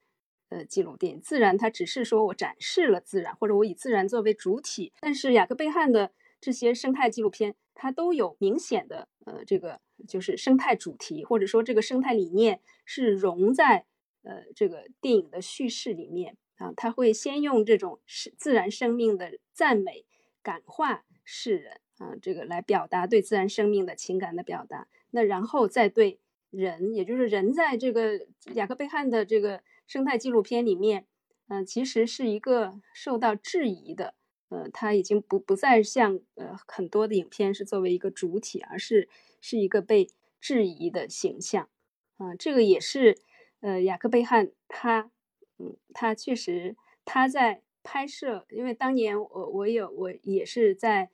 [0.49, 6.11] 呃纪录电影，自然它只是说我展示了自然，或者我以自然作为主体，但是雅克贝汉的
[6.41, 13.85] 这些生态纪录片，它都有明显的呃这个就是生态主题，或者说这个生态理念是融在。
[14.23, 20.05] 呃，这个电影的叙事里面啊，他会先用这种是自然生命的赞美
[20.41, 24.87] 感化世人啊，这个来表达对自然生命的情感的表达。
[25.11, 31.05] 那然后再对人，也就是人在这个雅克贝汉的这个生态纪录片里面，
[31.49, 34.15] 嗯，其实是一个受到质疑的。
[34.47, 39.09] 呃，他已经不不再像呃很多的影片是作为一个主体，而是
[39.41, 40.07] 是一个被
[40.39, 41.67] 质疑的形象
[42.15, 43.17] 啊，这个也是。
[43.63, 45.09] 呃，雅克贝汉他，
[45.57, 51.09] 嗯，他确实他在拍摄，因为当年我我有我也是在，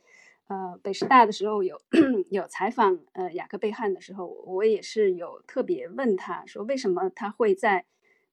[0.47, 1.79] 呃，北师大的时候有
[2.31, 7.85] 有采访呃雅克贝汉的时候，我也是有特别问他说为什么他会在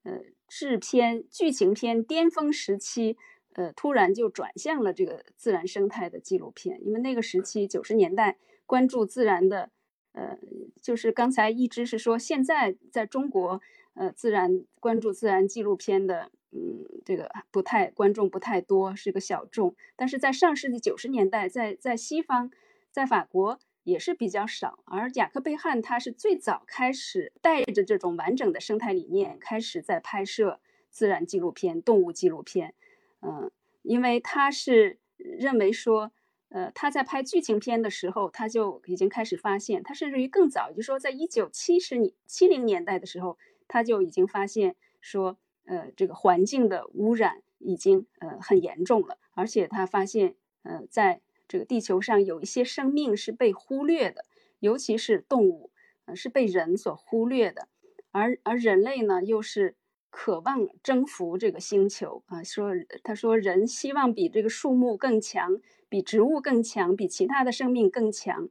[0.04, 3.18] 呃制片剧情片巅峰时期，
[3.52, 9.68] 呃突然就转向了这个自然生态的纪录片，因为那个时期九十年代关注自然的，
[10.12, 10.38] 呃，
[10.80, 13.60] 就是刚才一直是说现在在中国。
[13.96, 19.74] 呃，自然关注自然纪录片的，嗯，这个不太观众不太多，是个小众。
[19.96, 22.50] 但是在上世纪九十年代，在在西方，
[22.90, 24.80] 在法国也是比较少。
[24.84, 32.74] 而雅克贝汉他是最早开始带着这种完整的生态理念，开始在拍摄自然纪录片、动物纪录片。
[33.22, 36.12] 嗯，因为他是认为说，
[36.50, 43.38] 呃，他在拍剧情片的时候，他就已经开始发现，他甚至于更早，就说在一九七十年七零年代的时候。
[43.68, 54.24] 他就已经发现说，呃，这个环境的污染已经呃很严重了，而且他发现，呃，在这个地球上有一些生命是被忽略的，
[54.60, 55.70] 尤其是动物，
[56.06, 57.68] 呃，是被人所忽略的，
[58.10, 59.76] 而而人类呢，又是
[60.10, 62.42] 渴望征服这个星球啊。
[62.42, 62.72] 说
[63.04, 68.48] 他说人希望比这个树木更强，比植物更强，比其他的生命更强。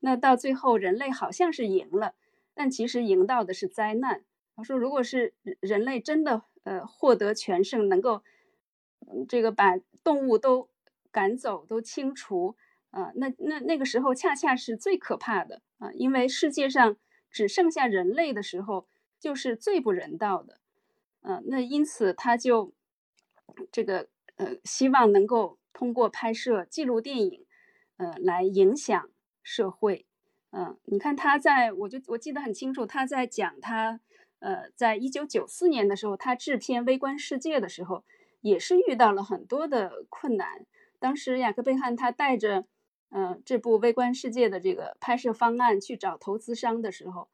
[0.00, 2.14] 那到最后，人类好像是赢了，
[2.52, 4.22] 但其实赢到的是灾难。
[4.56, 8.22] 他说：“如果是人类真的呃获得全胜，能够
[9.28, 10.68] 这个把动物都
[11.10, 12.54] 赶走、都清除
[12.90, 16.96] 啊，那那那个时候恰恰是最可怕的啊，因为世界上
[17.30, 18.86] 只剩下人类的时候，
[19.18, 20.60] 就是最不人道的。
[21.22, 22.72] 呃，那因此他就
[23.72, 27.44] 这个呃希望能够通过拍摄记录电影，
[27.96, 29.10] 呃来影响
[29.42, 30.06] 社会。
[30.50, 33.98] 嗯，你看他在我就我记得很清楚，他在讲他。”
[34.44, 38.04] 呃，在一九九四年的时候，他制片《微观世界》的时候，
[38.42, 40.66] 也是遇到了很多的困难。
[40.98, 42.66] 当时雅克贝汉他带着，
[43.08, 47.30] 呃，这部《微观世界》的这个拍摄方案去找投资商的时候，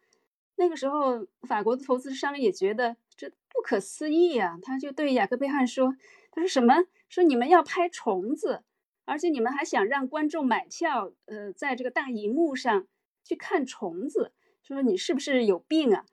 [0.55, 5.97] 那个时候法国的投资商也觉得这不可思议啊，他就对雅克贝汉说
[6.31, 6.85] ：“他说什么？
[7.09, 8.63] 说你们要拍虫子，
[9.05, 12.87] 而且你们还想让观众买票，呃，在这个大荧幕上
[13.25, 14.31] 去看虫子，
[14.63, 16.07] 说你是不是有病啊？”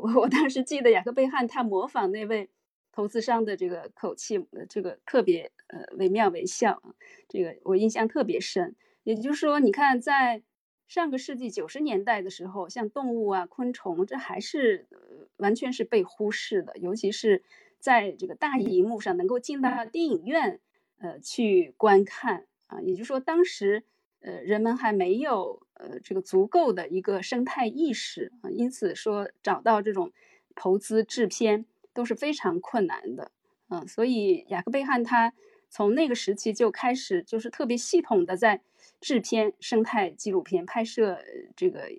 [0.22, 2.48] 我当时记得雅克贝汉他模仿那位
[2.92, 6.94] 投资商的这个口气，这个特别呃惟妙惟肖啊，
[7.28, 8.74] 这个我印象特别深。
[9.04, 10.42] 也就是说，你看在
[10.88, 14.86] 上个世纪九十年代的时候，像动物啊、昆虫，这还是
[15.36, 17.42] 完全是被忽视的，尤其是
[17.78, 20.60] 在这个大荧幕上能够进到电影院
[20.98, 22.80] 呃去观看啊。
[22.80, 23.84] 也就是说，当时。
[24.24, 30.12] 呃，人们还没有呃这个足够的一个生态意识啊，因此说找到这种
[30.54, 33.32] 投资制片都是非常困难的，
[33.68, 35.34] 嗯，所以雅克贝汉他
[35.68, 38.60] 从那个时期就开始就是特别系统的在
[39.00, 41.18] 制片生态纪录片拍摄
[41.56, 41.90] 这个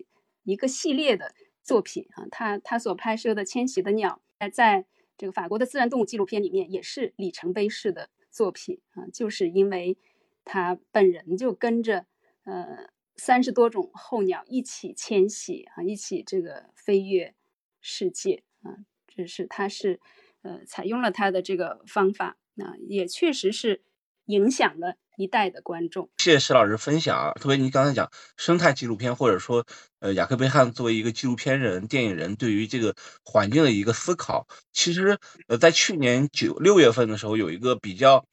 [0.44, 4.86] 一个系列的作品啊，他他所拍摄的《迁徙的鸟》在
[5.18, 9.98] 这个法国的自然动物纪录片里面也是里程碑式的作品啊，就是因为
[10.46, 12.06] 他本人就跟着。
[12.46, 17.34] 呃，三十多种候鸟一起迁徙啊，一起这个飞越
[17.80, 20.00] 世界啊，这是他是
[20.42, 23.84] 呃采用了他的这个方法啊，也确实是
[24.26, 26.10] 影响了一代的观众。
[26.18, 29.66] 谢谢石老师分享啊，特别您刚才讲生态纪录片，或者说
[30.00, 35.18] 呃雅克贝汉作为一个纪录片人、电影人，对于这个环境的一个思考，其实
[35.48, 38.26] 呃在去年九六月份的时候，有一个比较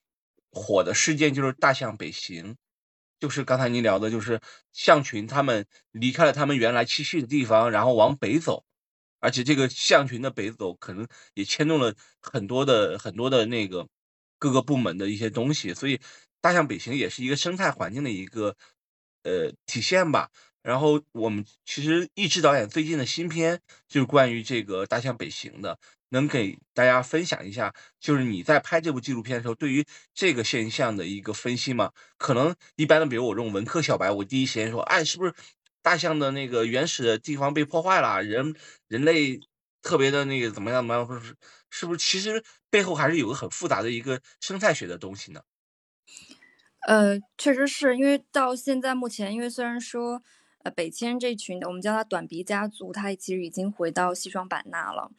[0.50, 2.56] 火的事件，就是大象北行。
[3.20, 4.40] 就是刚才您聊的，就是
[4.72, 8.64] 象群他们离开了他们原来栖息的地方，然后往北走，
[9.20, 13.86] 而且这个象群的北走，可能也牵动了很多的很多的那个
[14.38, 16.00] 各个部门的一些东西，所以
[16.40, 18.56] 大象北行也是一个生态环境的一个
[19.22, 20.30] 呃体现吧。
[20.62, 25.78] 然后我们其实易志导演最近的新片就是关于这个大象北行的，
[26.10, 29.84] 能给大家分享一下，就是你在拍这部纪录片的时候，对于
[30.14, 31.90] 这个现象的一个分析吗？
[32.18, 35.32] 可能一般的，比如我这种文科小白，我第一时间说，哎，是不是
[35.82, 38.22] 大象的那个原始的地方被破坏了？
[38.22, 38.54] 人
[38.86, 39.40] 人类
[39.82, 41.22] 特别的那个怎么样怎么样？
[41.24, 41.34] 是
[41.70, 41.98] 是不是？
[41.98, 45.40] 其实背后还是有个很复杂的一个生态学的东西呢？
[46.86, 50.22] 呃，确实是因为到现在目前，因为虽然说。
[50.62, 55.10] 呃，北迁这群，我们叫它短鼻家族，它其实已经回到西双版纳了。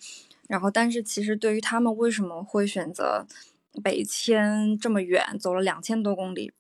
[0.48, 3.26] 然后，但是其实对于他们为什么会选择
[3.82, 6.52] 北迁这么远，走了两千多公里，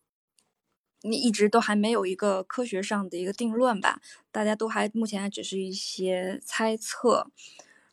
[1.03, 4.01] 你一直都还没有一个科学上的一个定论吧？
[4.31, 7.27] 大家都还目前还只是一些猜测。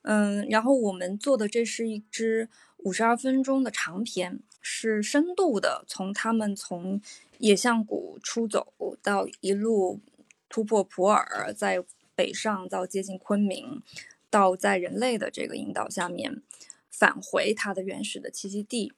[0.03, 6.99] 嗯，然后我们做的这是一支五十二分钟的长片，是深度的，从他们从
[7.39, 8.72] 野象谷出走
[9.03, 10.01] 到一路。
[10.49, 11.84] 突破普洱，在
[12.14, 13.82] 北上到接近昆明，
[14.28, 16.42] 到在人类的这个引导下面
[16.90, 18.92] 返回它的原始的栖息地，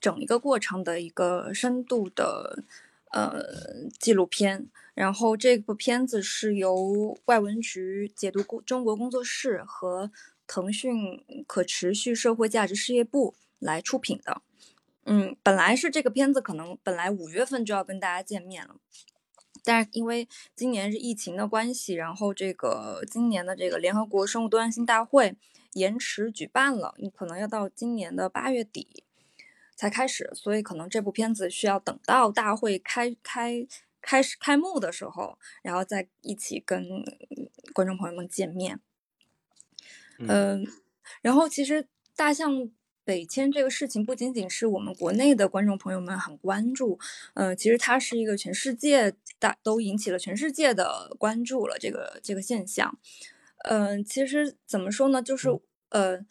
[0.00, 2.64] 整一个过程的一个深度的
[3.10, 4.68] 呃纪录片。
[4.94, 10.10] 然后这部片子是由外文局解读工中国工作室和
[10.46, 14.42] 腾讯可持续社会价值事业部来出品的。
[15.06, 18.76] 嗯，本来是这个片子可能本来五月份就要跟大家见面了。
[19.64, 25.36] 但是因为今年是疫情的关系，然后这个今年的这个联合国生物多样性大会
[25.72, 29.04] 延迟举办了，你可能要到今年的八月底
[29.76, 33.66] 才开始，所以可能这部片子需要等到大会开开
[34.00, 37.04] 开始开幕的时候，然后再一起跟
[37.72, 38.80] 观众朋友们见面。
[40.18, 40.66] 嗯，
[41.22, 41.86] 然后其实
[42.16, 42.70] 大象。
[43.10, 46.96] 北迁这个事情不仅仅是我们国内的观众朋友们很关注，
[47.34, 52.96] 呃，其实它是一个全世界大都引起了全世界的关注了这个这个现象。
[53.64, 55.48] 嗯，其实怎么说呢，就是
[55.88, 56.24] 呃，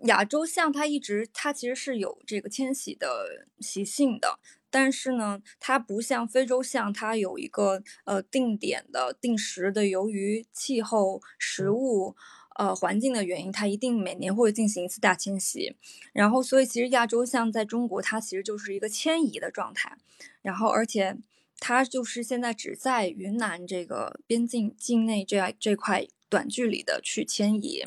[0.00, 12.16] 亚洲象它一直它其实是有这个迁徙的习性的，但是呢，它不像非洲象，它有一个呃定点的、定时的，由于气候、食物。
[12.54, 15.74] 呃，环境的原因，它一定每年会进行一次大迁徙，
[16.12, 19.96] 然后，所以其实亚洲象在中国，它其实就是一个迁移的状态，
[20.40, 21.16] 然后，而且
[21.58, 27.84] 它就是现在只在云南这个边境境内这样这块短距离的去迁移，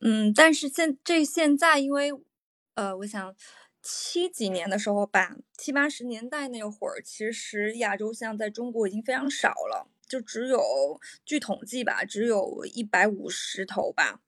[0.00, 2.12] 嗯，但是现这现在，因为
[2.74, 3.34] 呃，我想
[3.82, 9.88] 七几年的时候吧，七八十年代那会儿，其实亚洲象在中国已经非常少了。
[10.08, 14.20] 就只有据统计吧，只有一百五十头吧，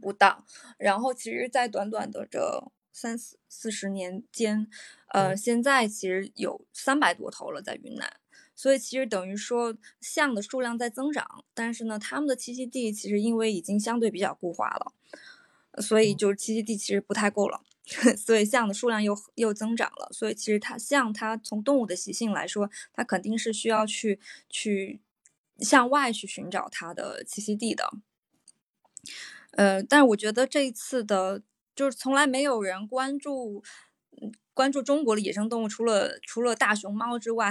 [0.00, 0.44] 不到。
[0.76, 4.68] 然后其实，在短短的这三四四十年间，
[5.12, 8.18] 呃，现在其实有三百多头了，在云南。
[8.54, 14.92] 所以其实等于说象的数量在增长，但是呢，它们的栖息地其实因为已经相对比较固化了，
[15.80, 17.62] 所以就是栖息地其实不太够了。
[18.16, 24.20] 所以象的数量又又增长了，所以其实它象它从动物的习性来说，它肯定是需要去
[24.50, 25.00] 去
[25.58, 27.90] 向外去寻找它的栖息地的。
[29.52, 31.42] 呃，但是我觉得这一次的，
[31.74, 33.62] 就是从来没有人关注
[34.52, 37.50] 关注中国的野生动物，除了除了大熊猫之外。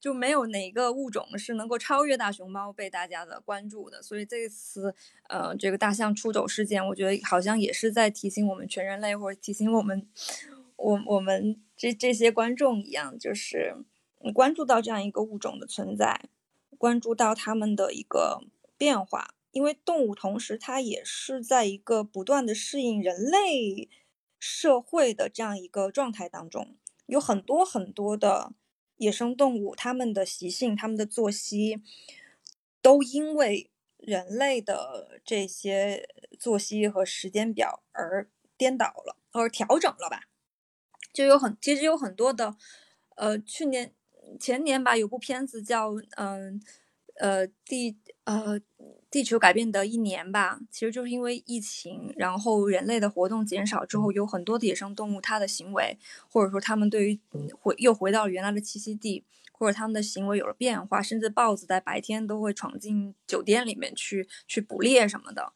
[0.00, 4.94] 就没有哪个物种是能够超越大熊猫被大家的关注的，所以这次，
[5.28, 10.08] 呃，这个大象出走事件，我觉得好像也是在提醒我们全人类，或者提醒我们，
[10.76, 13.76] 我我们这这些观众一样，就是
[14.32, 16.30] 关注到这样一个物种的存在，
[16.78, 18.40] 关注到它们的一个
[18.78, 23.90] 变化，因为动物同时它也是在一个不断的适应人类
[24.38, 26.74] 社会的这样一个状态当中，
[27.04, 28.54] 有很多很多的。
[29.00, 31.80] 野生动物，它们的习性、它们的作息，
[32.82, 36.06] 都因为人类的这些
[36.38, 38.28] 作息和时间表而
[38.58, 40.28] 颠倒了，而调整了吧？
[41.14, 42.54] 就有很，其实有很多的，
[43.16, 43.94] 呃，去年、
[44.38, 46.60] 前年吧，有部片子叫，嗯，
[47.64, 48.60] 第，呃。
[49.10, 55.98] 地球改变的一年吧，其实就是因为疫情，然后人类的活动减少之后，有很多的野生动物，它的行为
[56.28, 57.20] 或者说它们对于
[57.60, 65.52] 回又回到了原来的栖息地，或者它们的行为有了变化，甚至豹子在白天都会闯进酒店里面去去捕猎什么的，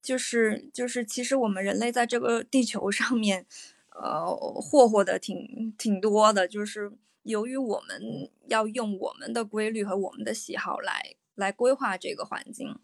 [0.00, 3.44] 就是就是其实我们人类在这个地球上面，
[3.90, 4.24] 呃，
[4.60, 6.92] 霍霍的挺挺多的，就是
[7.22, 11.16] 由于我们要用我们的规律和我们的喜好来。
[11.34, 12.78] 来规划这个环境，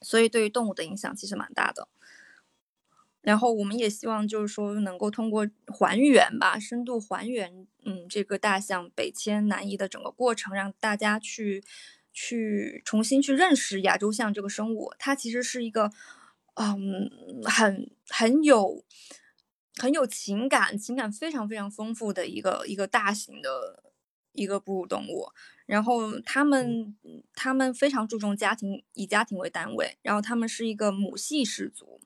[0.00, 1.88] 所以对于动物的影响其实蛮大的。
[3.20, 11.64] 然后我们也希望就是说能够通过还原吧，深度还原，嗯，这个大象北迁南移的整个过程，让大家去
[12.12, 14.94] 去重新去认识亚洲象这个生物。
[14.96, 15.90] 它其实是一个，
[16.54, 17.10] 嗯，
[17.44, 18.84] 很很有
[19.78, 23.82] 很有情感，情感非常非常丰富的一个一个大型的
[24.32, 25.28] 一个哺乳动物。
[25.66, 26.96] 然后他们
[27.34, 29.96] 他们非常注重家庭，以家庭为单位。
[30.02, 32.00] 然后他们是一个母系氏族。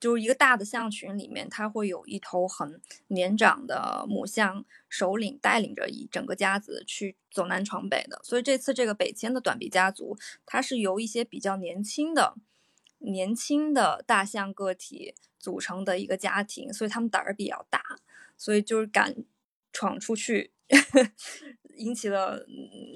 [0.00, 8.20] 就是一个大的象群里面，它会有一头很年长的母象首领带领着一整个家子去走南闯北的。
[8.22, 12.34] 所以这次这个北迁的短鼻家族，它是由一些比较年轻的、
[13.04, 17.82] 年轻的大象个体组成的一个家庭，所以他们胆儿比较大，
[18.36, 19.14] 所以就是敢
[19.72, 20.52] 闯出去，
[21.76, 22.44] 引起了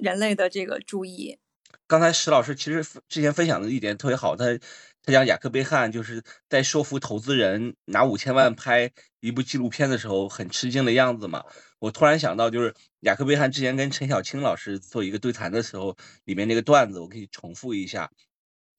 [0.01, 1.39] 人类的这个注意。
[1.87, 4.59] 刚才石老师其实之前分享的一点特别好，他。
[5.01, 8.91] 他讲雅克贝汉就是在说服投资人拿五千万拍
[9.21, 11.45] 一部纪录片的时候很吃惊的样子嘛。
[11.79, 15.95] 我突然想到，就是雅克贝汉之前跟陈小青老师做一个对谈的时候，
[16.25, 18.11] 里面那个段子我可以重复一下，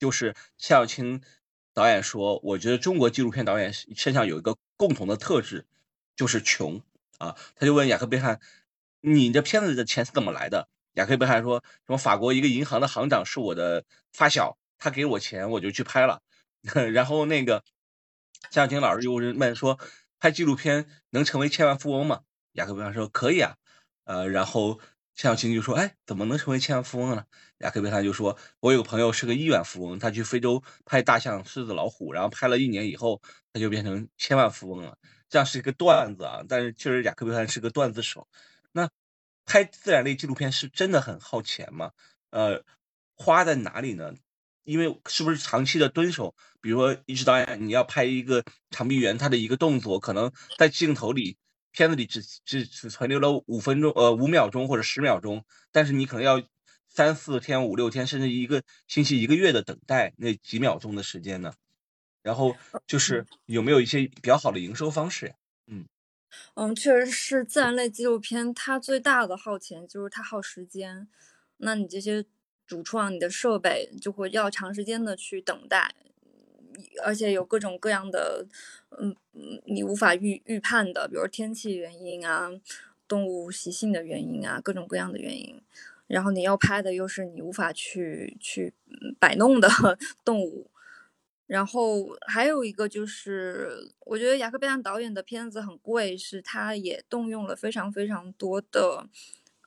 [0.00, 1.22] 就是夏小青
[1.74, 5.66] 导演说：“我觉得中国纪录片导演身上有一个共同的特质，
[6.16, 6.82] 就是穷
[7.18, 8.40] 啊。”他就问雅克贝汉
[9.02, 16.22] ：“你这片子的钱是怎么来的？”雅克贝汉说：“什么法国一个银行的行长是我的发小。”他给我钱，我就去拍了。
[16.94, 17.62] 然后那个
[18.50, 19.78] 向青老师又问说
[20.18, 22.22] ：“拍纪录片能成为千万富翁吗？”
[22.52, 23.56] 雅克贝汉说：“可以啊。”
[24.04, 24.80] 呃，然后
[25.14, 27.26] 向青就说：“哎，怎么能成为千万富翁呢？”
[27.60, 33.20] 雅克贝汉就说：“我有个朋友是个亿万富翁，他去非洲拍大象、狮子、老虎，然后拍了一年以后，
[33.52, 34.96] 他就变成千万富翁了。”
[35.28, 38.26] 这样是一个段子啊，但是确实雅克贝汉是个段子手。
[38.72, 38.88] 那
[39.46, 41.92] 拍自然类纪录片是真的很耗钱吗？
[42.30, 42.64] 呃，
[43.14, 44.12] 花在哪里呢？
[44.64, 46.34] 因为是不是长期的蹲守？
[46.60, 51.36] 比如说，一指导演你要拍一个长臂猿，他的一个动作，可能在镜头里、
[51.72, 56.42] 片子里只只只存留了五分钟、呃五秒钟或者十秒钟，但是你可能要
[56.90, 61.54] 三四天、五六天，甚至一个星期、一个月的等待那几秒钟的时间呢？
[62.22, 62.54] 然后
[62.86, 65.34] 就是有没有一些比较好的营收方式呀？
[65.68, 65.86] 嗯
[66.54, 71.08] 嗯，确实是自然类纪录片，它最大的耗钱就是它耗时间。
[71.56, 72.26] 那你这些。
[72.66, 75.92] 主创你的设备就会要长时间的去等待，
[77.02, 78.46] 而且有各种各样的，
[78.96, 82.48] 嗯嗯，你无法预预判的，比如天气原因啊，
[83.08, 85.60] 动物习性的原因啊，各种各样的原因。
[86.10, 88.74] 然后你要拍的又是你无法去去
[89.18, 89.68] 摆弄的
[90.24, 90.70] 动物。
[91.46, 99.08] 然后还有一个就是，我觉得雅克贝安导演的片子很贵，是他也动用了非常非常多的，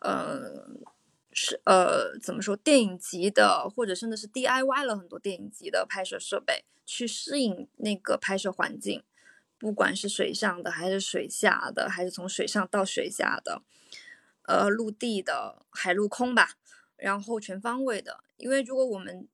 [0.02, 0.68] 呃。
[1.36, 2.56] 是呃，怎么说？
[2.56, 9.02] 电影级的，或者甚至是 DIY 了很多电影级的拍摄设备，去适应那个拍摄环境，
[9.58, 13.64] 不管是水上的，还是水下的，还是从水上到水下的，
[14.46, 16.52] 呃，陆地的，海陆空吧，
[16.98, 18.24] 然后全方位的。
[18.38, 19.26] 因为如果我们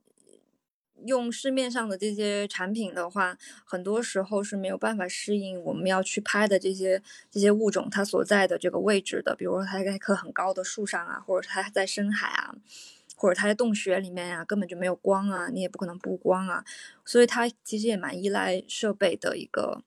[1.05, 7.01] 用市面上的这些产品的话，很多时候是没有办法适应我们要去拍的这些
[7.31, 9.35] 这些物种它所在的这个位置的。
[9.35, 12.53] 比如说它在一棵很高的树上啊，或者是它在深海啊，
[13.15, 16.63] 或者它在洞穴里面啊，根本就没有光啊，你也不可能布光啊。
[17.03, 19.81] 所以它其实也蛮依赖设备的一个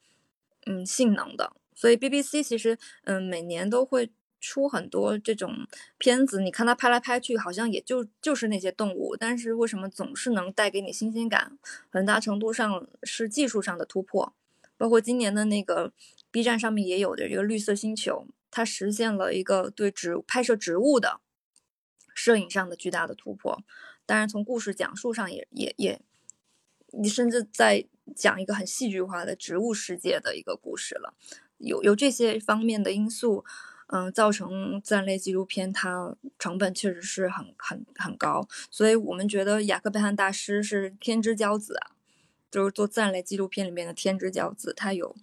[0.66, 1.52] 嗯性能的。
[1.74, 4.10] 所以 BBC 其实嗯每年都会。
[4.42, 5.66] 出很多这种
[5.96, 11.56] 片子，你看他拍来拍去，好像也就就是那些动物，但是为什么总是能带给你新鲜感？
[11.90, 14.34] 很大程度上是技术上的突破。
[14.76, 15.92] 包括今年的那个
[16.32, 21.20] B 站上面也有的这个绿色星球，它实现了一个对植拍摄植物的
[22.12, 23.62] 摄影上的巨大的突破。
[24.04, 26.00] 当然，从故事讲述上也也也，
[26.88, 27.86] 你甚至在
[28.16, 31.14] 讲一个很戏剧化的植物世界的一个故事了。
[31.58, 33.44] 有有这些方面的因素。
[33.94, 41.92] 嗯，造成自然类纪录片它成本确实是很很很高，所以我们觉得雅克贝汉大师是天之骄子啊，
[42.50, 45.14] 就是做自然类纪录片里面的天之骄子，他有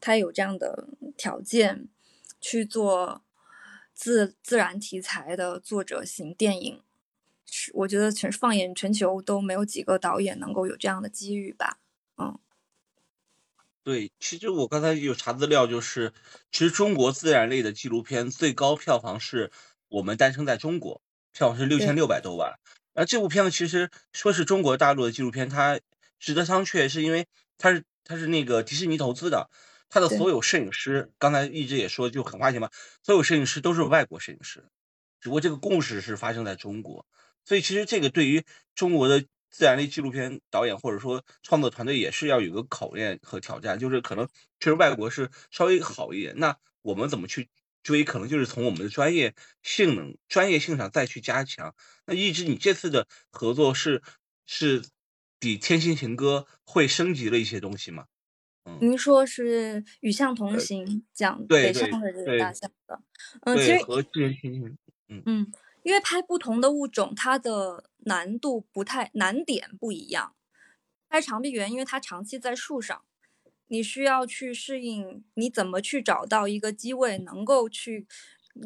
[0.00, 1.88] 他有这样的条件
[2.42, 3.22] 去做
[3.94, 6.82] 自自然题材的作者型电影，
[7.46, 11.78] 是我觉得全放眼全球都没有几个导演能够有这样的机遇吧，
[12.18, 12.38] 嗯。
[13.82, 16.12] 对，其实我刚才有查资料，就是
[16.52, 19.50] 其实中国自然类的纪录片最高票房是
[19.88, 21.00] 我们诞生在中国，
[21.32, 22.58] 票房是六千六百多万。
[22.92, 25.80] 那这部片子其实说是中国大陆的纪录片，它
[26.18, 27.26] 值得商榷，是因为
[27.56, 29.48] 它是它是那个迪士尼投资的，
[29.88, 32.68] 它的所有摄影师，刚才一直也说就很花钱嘛，
[33.02, 34.68] 所有摄影师都是外国摄影师，
[35.20, 37.06] 只不过这个故事是发生在中国，
[37.46, 44.28] 所以其实这个对于中国的自然类纪录片导演或者说创作团队也是要有个考验和挑战，就是可能
[44.60, 46.34] 确实外国是稍微好一点。
[46.38, 47.48] 那我们怎么去
[47.82, 48.04] 追？
[48.04, 51.74] 可能就是从我们的专业性能、专业性上再去加强。
[52.06, 54.02] 那一直你这次的合作是
[54.46, 54.82] 是
[55.38, 58.06] 比《天心情歌》会升级了一些东西吗？
[58.66, 63.02] 嗯您说是《与象同行》讲北上的这个大象的，
[63.42, 64.64] 嗯，其实和《天心情》
[65.08, 70.34] 嗯嗯，因为拍不同的物种，它的难度不太难点不一样。
[71.08, 73.02] 拍长臂猿，因为它长期在树上，
[73.68, 78.06] 你需要去适应，你怎么去找到一个机位，能够去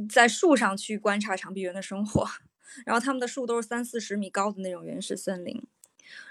[0.09, 2.29] 在树上去观察长臂猿的生活。
[2.87, 5.63] 然后他们的树都是三四十米高的那种原始森林。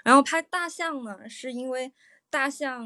[0.02, 1.92] 然后拍大象呢，是因为。
[2.30, 2.84] 大象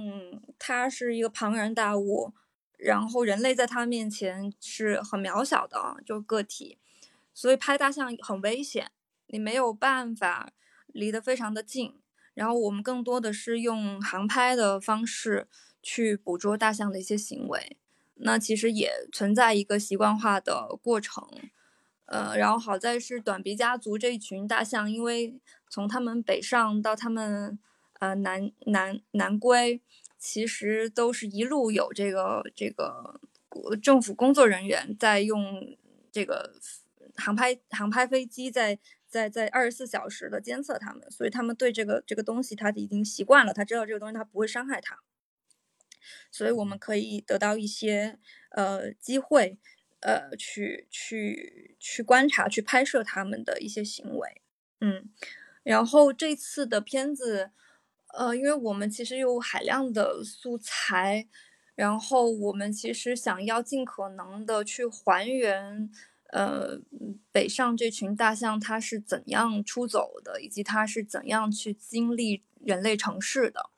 [0.59, 2.35] 它是一个庞然大物，
[2.77, 6.77] 然后人类在它面前是很渺小的，就个体，
[7.39, 8.91] 所以拍大象很危险，
[9.29, 10.51] 你没有办法
[10.89, 11.95] 离得非常的近。
[12.35, 15.47] 然后我们更多的是用航拍的方式
[15.81, 17.77] 去捕捉大象的一些行为，
[18.15, 21.25] 那其实也存在一个习惯化的过程。
[22.07, 25.39] 呃，然后好在是短鼻家族这一群大象，因为
[25.71, 27.59] 从他们北上到他们。
[28.01, 29.83] 呃，南南南归
[30.17, 33.21] 其实都是一路有这个这个
[33.83, 35.77] 政府工作人员在用
[36.13, 36.55] 这个
[37.19, 44.99] 航拍航拍飞机在在在二十四小时的监测他们，所以他们对这个这个东西他已经习惯了，他知道这个东西他不会伤害他，
[46.31, 48.19] 所以我们可以得到一些
[48.53, 49.59] 呃机会
[50.01, 54.43] 呃去去去观察去拍摄他们的一些行为，
[54.81, 55.11] 嗯，
[55.63, 57.51] 然后这次的片子。
[58.15, 61.29] 呃，因为我们其实有海量的素材，
[61.75, 65.91] 然后我们其实想要尽可能的去还原，
[66.29, 66.81] 呃，
[67.31, 73.71] 北上这群大象它是怎样出走的，以及它是怎样去经历人类城市的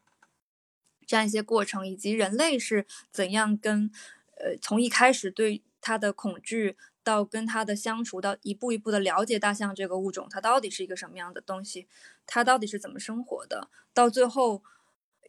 [1.07, 3.91] 这样一些过程，以及人类是怎样跟，
[4.37, 6.77] 呃，从一开始对它的恐惧。
[7.03, 11.89] 到跟它的相处，到一步一步的了解大象这个物种，它到底是一个什么样的东西，
[12.27, 14.63] 它到底是怎么生活的，到最后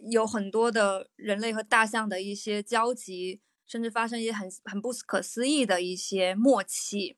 [0.02, 3.40] 有很多的人类和大象的一些交集，
[3.72, 7.16] 甚至发生一些很很不可思议的一些默契，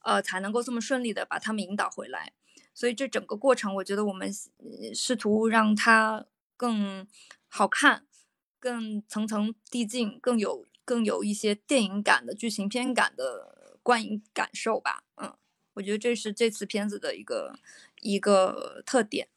[0.00, 2.34] 呃，才能够这么顺利的把他们引导回来。
[2.74, 4.30] 所以这整个过程，我觉得我们
[4.94, 6.26] 试图让它
[6.58, 7.06] 更
[7.48, 8.06] 好看，
[8.60, 13.54] 更层层递进，更有更有一些电影感的剧情片感的。
[13.84, 15.36] 观影感受吧，嗯，
[15.74, 17.58] 我觉得这是这次片子的一个
[18.00, 19.28] 一个特点。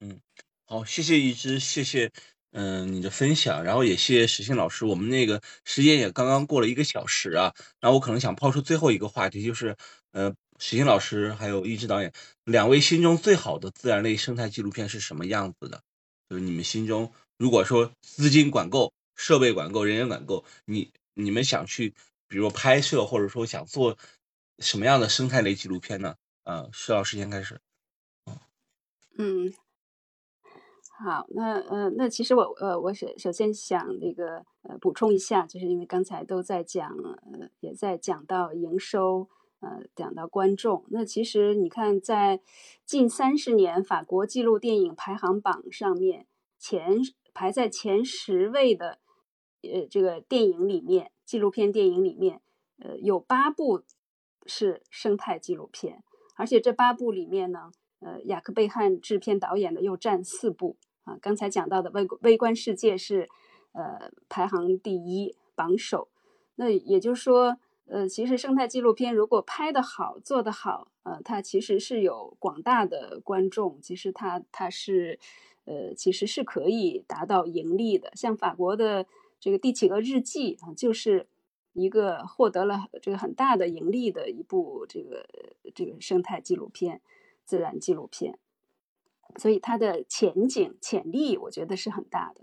[0.00, 0.20] 嗯，
[0.66, 2.12] 好，谢谢一之，谢谢，
[2.58, 4.86] 嗯，你的分享，然后也谢谢石鑫老师。
[4.86, 9.76] 我们那个时间也刚刚过了一个小时啊，然后我可能想抛出最后一个话题，就是，
[10.12, 12.10] 呃，石鑫老师还有一志导演，
[12.44, 15.82] 两位心中最好的自然类生态纪录片是什么样子的？
[16.30, 21.94] 就是你们心中，如果说资金管够、设备管够、人员管够，你你们想去。
[22.28, 23.96] 比如拍摄，或者说想做
[24.58, 26.16] 什么样的生态类纪录片呢？
[26.42, 27.60] 啊，石老师先开始。
[29.16, 29.54] 嗯，
[30.98, 36.90] 好，那呃，那其实我呃，我首首先想那个呃补充一下，就是因为刚才都在讲，
[37.32, 39.28] 呃，也在讲到营收，
[39.60, 40.84] 呃，讲到观众。
[40.88, 42.40] 那其实你看，在
[42.84, 46.26] 近三十年法国纪录电影排行榜上面，
[46.58, 46.98] 前
[47.34, 48.98] 排在前十位的
[49.62, 51.12] 呃这个电影里面。
[51.26, 52.40] 纪录片电影里面，
[52.78, 53.82] 呃，有八部
[54.46, 56.04] 是生态纪录片，
[56.36, 57.72] 而且这八部里面呢，
[58.06, 61.18] 呃，雅克贝汉制片导演的又占四部啊。
[61.20, 63.28] 刚才讲到的《微微观世界》是
[63.72, 66.06] 呃排行第一榜首，
[66.54, 75.18] 那也就是说，呃，其实生态纪录片如果拍得好、做得好，呃，它其实是有广大的观众，其实它它是
[75.64, 79.06] 呃其实是可以达到盈利的，像法国的。
[79.38, 81.26] 这个《帝企鹅日记》啊，就是
[81.74, 85.26] 一个获得了这个很大的盈利的一部这个
[85.74, 87.02] 这个生态纪录片、
[87.46, 88.38] 自然纪录片，
[89.36, 92.42] 所以它的前景潜力我觉得是很大的。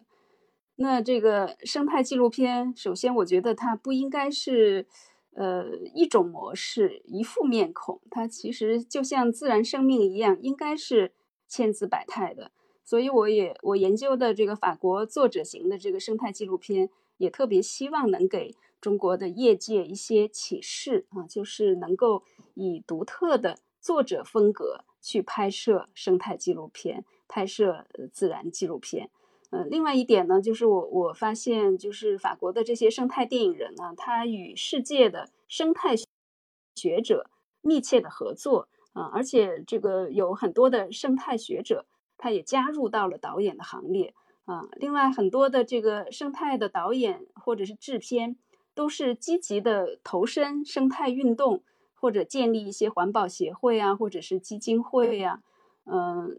[0.76, 4.88] 那这个生态纪录片，首先我觉得它不应该是
[5.36, 11.14] 呃一种模式、一副面孔，它其实就像自然生命一样，应该是
[11.48, 12.52] 千姿百态的。
[12.84, 22.24] 所以我也我研究的这个法国作者型的这个生态纪录片，也特别希望能给中国的业界一些启示啊，就是能够
[22.56, 29.12] 以独特的作者风格去拍摄生态纪录片，拍摄自然纪录片。
[29.52, 35.94] 呃，另外一点呢，就是我我发现，就是法国的这些生态电影人呢，他与世界的生态
[36.76, 37.30] 学者
[37.62, 38.68] 密切的合作。
[38.94, 44.14] 啊，而且这个有很多的生态学者，他也加入到了导演的行列
[44.46, 44.70] 啊。
[44.76, 48.36] 另外，很多的这个生态的导演或者是制片，
[48.76, 51.64] 都是积极的投身生态运动，
[52.04, 55.42] 或者建立一些环保协会啊，或者是基金会呀。
[55.86, 56.30] 嗯，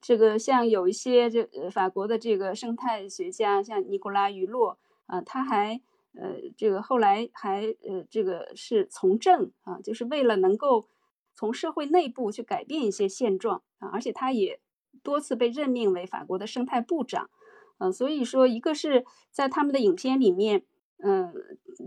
[0.00, 5.80] 这个像有一些这法国的这个生态学家，像尼古拉·于洛啊，他还。
[6.14, 10.88] 呃，这个后来还呃，这个是从政啊，就是为了能够
[11.34, 14.58] 从社会内部去改变一些现状啊，而且他也
[15.02, 17.30] 多次被任命为法国的生态部长，
[17.78, 20.64] 嗯，所以说一个是在他们的影片里面，
[20.96, 21.32] 嗯，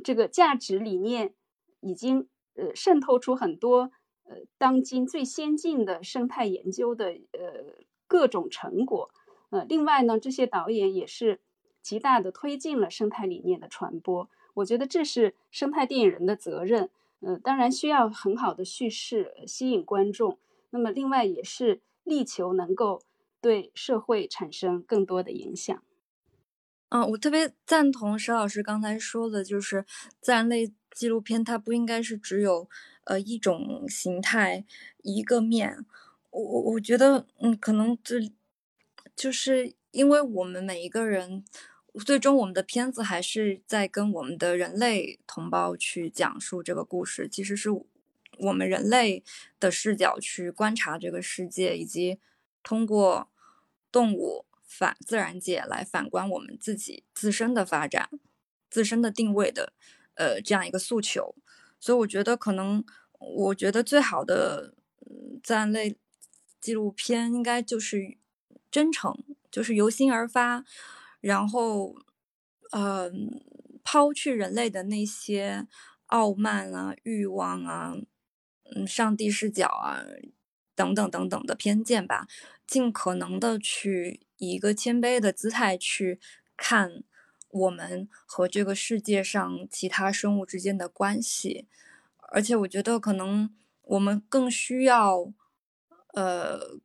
[0.01, 1.33] 这个价值理念
[1.81, 3.91] 已经呃渗透出很多
[4.23, 9.09] 呃当今最先进的生态研究的呃各种成果，
[9.49, 11.39] 呃，另外呢，这些导演也是。
[11.83, 16.91] 极大的推进了生态理念的传播，我觉得这是生态电影人的责任。
[17.21, 20.37] 呃，当然需要很好的叙事吸引观众，
[20.69, 23.01] 那么另外也是力求能够
[23.41, 25.81] 对社会产生更多的影响。
[26.91, 29.85] 嗯，我特别赞同石老师刚才说的，就是
[30.19, 32.69] 自然类纪录片它不应该是只有
[33.05, 34.65] 呃一种形态
[35.01, 35.85] 一个面。
[36.31, 38.19] 我我我觉得，嗯，可能这
[39.15, 41.43] 就是因为我们每一个人。
[42.05, 47.27] 最终，我们的片子还是在跟我们的人类同胞去讲述这个故事。
[47.27, 49.21] 其实是我们人类
[49.59, 52.17] 的视角去观察这个世界，以及
[52.63, 53.29] 通过
[53.91, 58.09] 动物反自然界来反观我们自己自身的发展、
[58.69, 59.73] 自身的定位的
[60.15, 61.35] 呃这样一个诉求。
[61.77, 62.81] 所以，我觉得可能，
[63.19, 64.73] 我觉得最好的
[65.43, 65.97] 自然类
[66.61, 68.17] 纪录片应该就是
[68.71, 69.13] 真诚，
[69.51, 70.63] 就是由心而发。
[71.19, 71.95] 然后，
[72.71, 73.43] 嗯，
[73.83, 75.67] 抛去人类的那些
[76.05, 77.93] 傲慢啊、欲望啊、
[78.75, 80.01] 嗯、上帝视角啊
[80.81, 82.27] 等等等等的偏见吧，
[82.65, 86.19] 尽可能的去以一个谦卑的姿态去
[86.57, 87.03] 看
[87.49, 91.67] 我们和这个世界上其他生物之间的关系。
[92.31, 93.53] 而且，我觉得可能
[93.83, 95.31] 我们更需要，
[96.13, 96.79] 呃，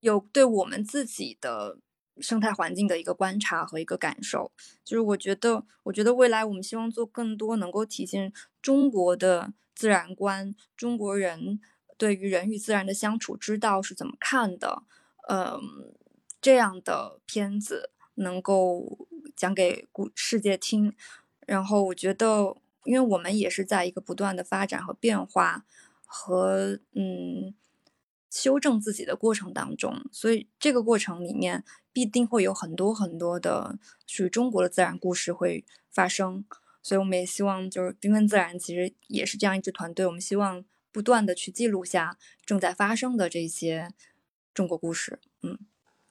[0.00, 1.78] 有对我们自己的。
[2.20, 4.52] 生态环境的一个观察和一个感受，
[4.84, 8.30] 就是我觉得，我觉得未来我们希望做更多能够体现
[8.60, 11.58] 中国的自然观，中国人
[11.96, 14.82] 对于人与自然的相处之道是怎么看的，
[15.28, 15.60] 嗯，
[16.40, 20.94] 这样的片子能够讲给古世界听。
[21.46, 25.64] 然后我觉得，因为我们也是在一个不断的发展和变化
[26.04, 27.54] 和嗯。
[28.34, 31.62] 修正自己的过程当中，所以这个过程里面
[31.92, 36.42] 必定会有很多很多的属于中国的自然故事会发生。
[36.82, 43.88] 所以我们也希望，就是缤纷自然其实也是这样一支团队，我们希望不断的去记录下正在发生的这些
[44.54, 45.18] 中国故事。
[45.42, 45.58] 嗯，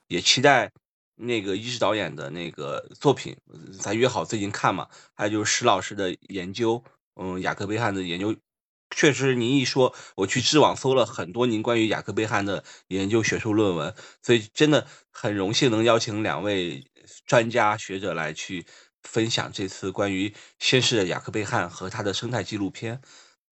[0.08, 0.72] 也期待
[1.16, 3.38] 那个一志导演的那个作品，
[3.80, 4.90] 咱约好最近看嘛。
[5.14, 6.84] 还有就是石老师的研究，
[7.16, 8.36] 嗯，雅克贝汉的研究。
[8.94, 16.84] 确实，您一说，我去知网搜了很多您关于雅克贝汉的研究学术论文，所以真的很荣幸能邀请两位
[17.26, 18.66] 专家学者来去
[19.02, 23.02] 分享这次关于先世的雅克贝汉和他的生态纪录片。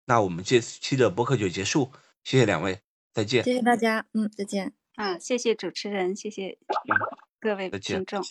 [0.06, 1.92] 那我们这期的播客就结束，
[2.24, 2.80] 谢谢两位，
[3.14, 3.44] 再见。
[3.44, 4.74] 谢谢大家，嗯，再见。
[4.96, 6.58] 啊，谢谢主持人，谢谢
[7.40, 8.22] 各位听众。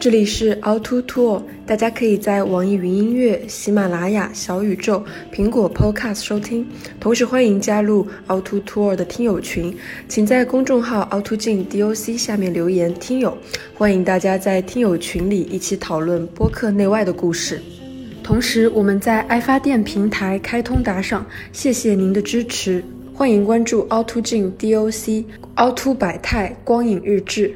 [0.00, 5.02] 这里是凹凸 tour，大家可以在网易云音乐、喜马拉雅、小宇宙、
[5.32, 6.66] 苹果 Podcast 收听，
[7.00, 9.74] 同时欢迎加入凹凸 tour 的听友群，
[10.06, 13.36] 请在公众号凹凸镜 DOC 下面留言“听友”，
[13.74, 17.62] 欢迎大家在听友群里一起讨论播客内外的故事。
[18.24, 25.22] 同时，我们在爱发电平台开通打赏，谢谢您的支持，欢迎关注凹凸镜 DOC、
[25.56, 27.54] 凹凸百态光影日志。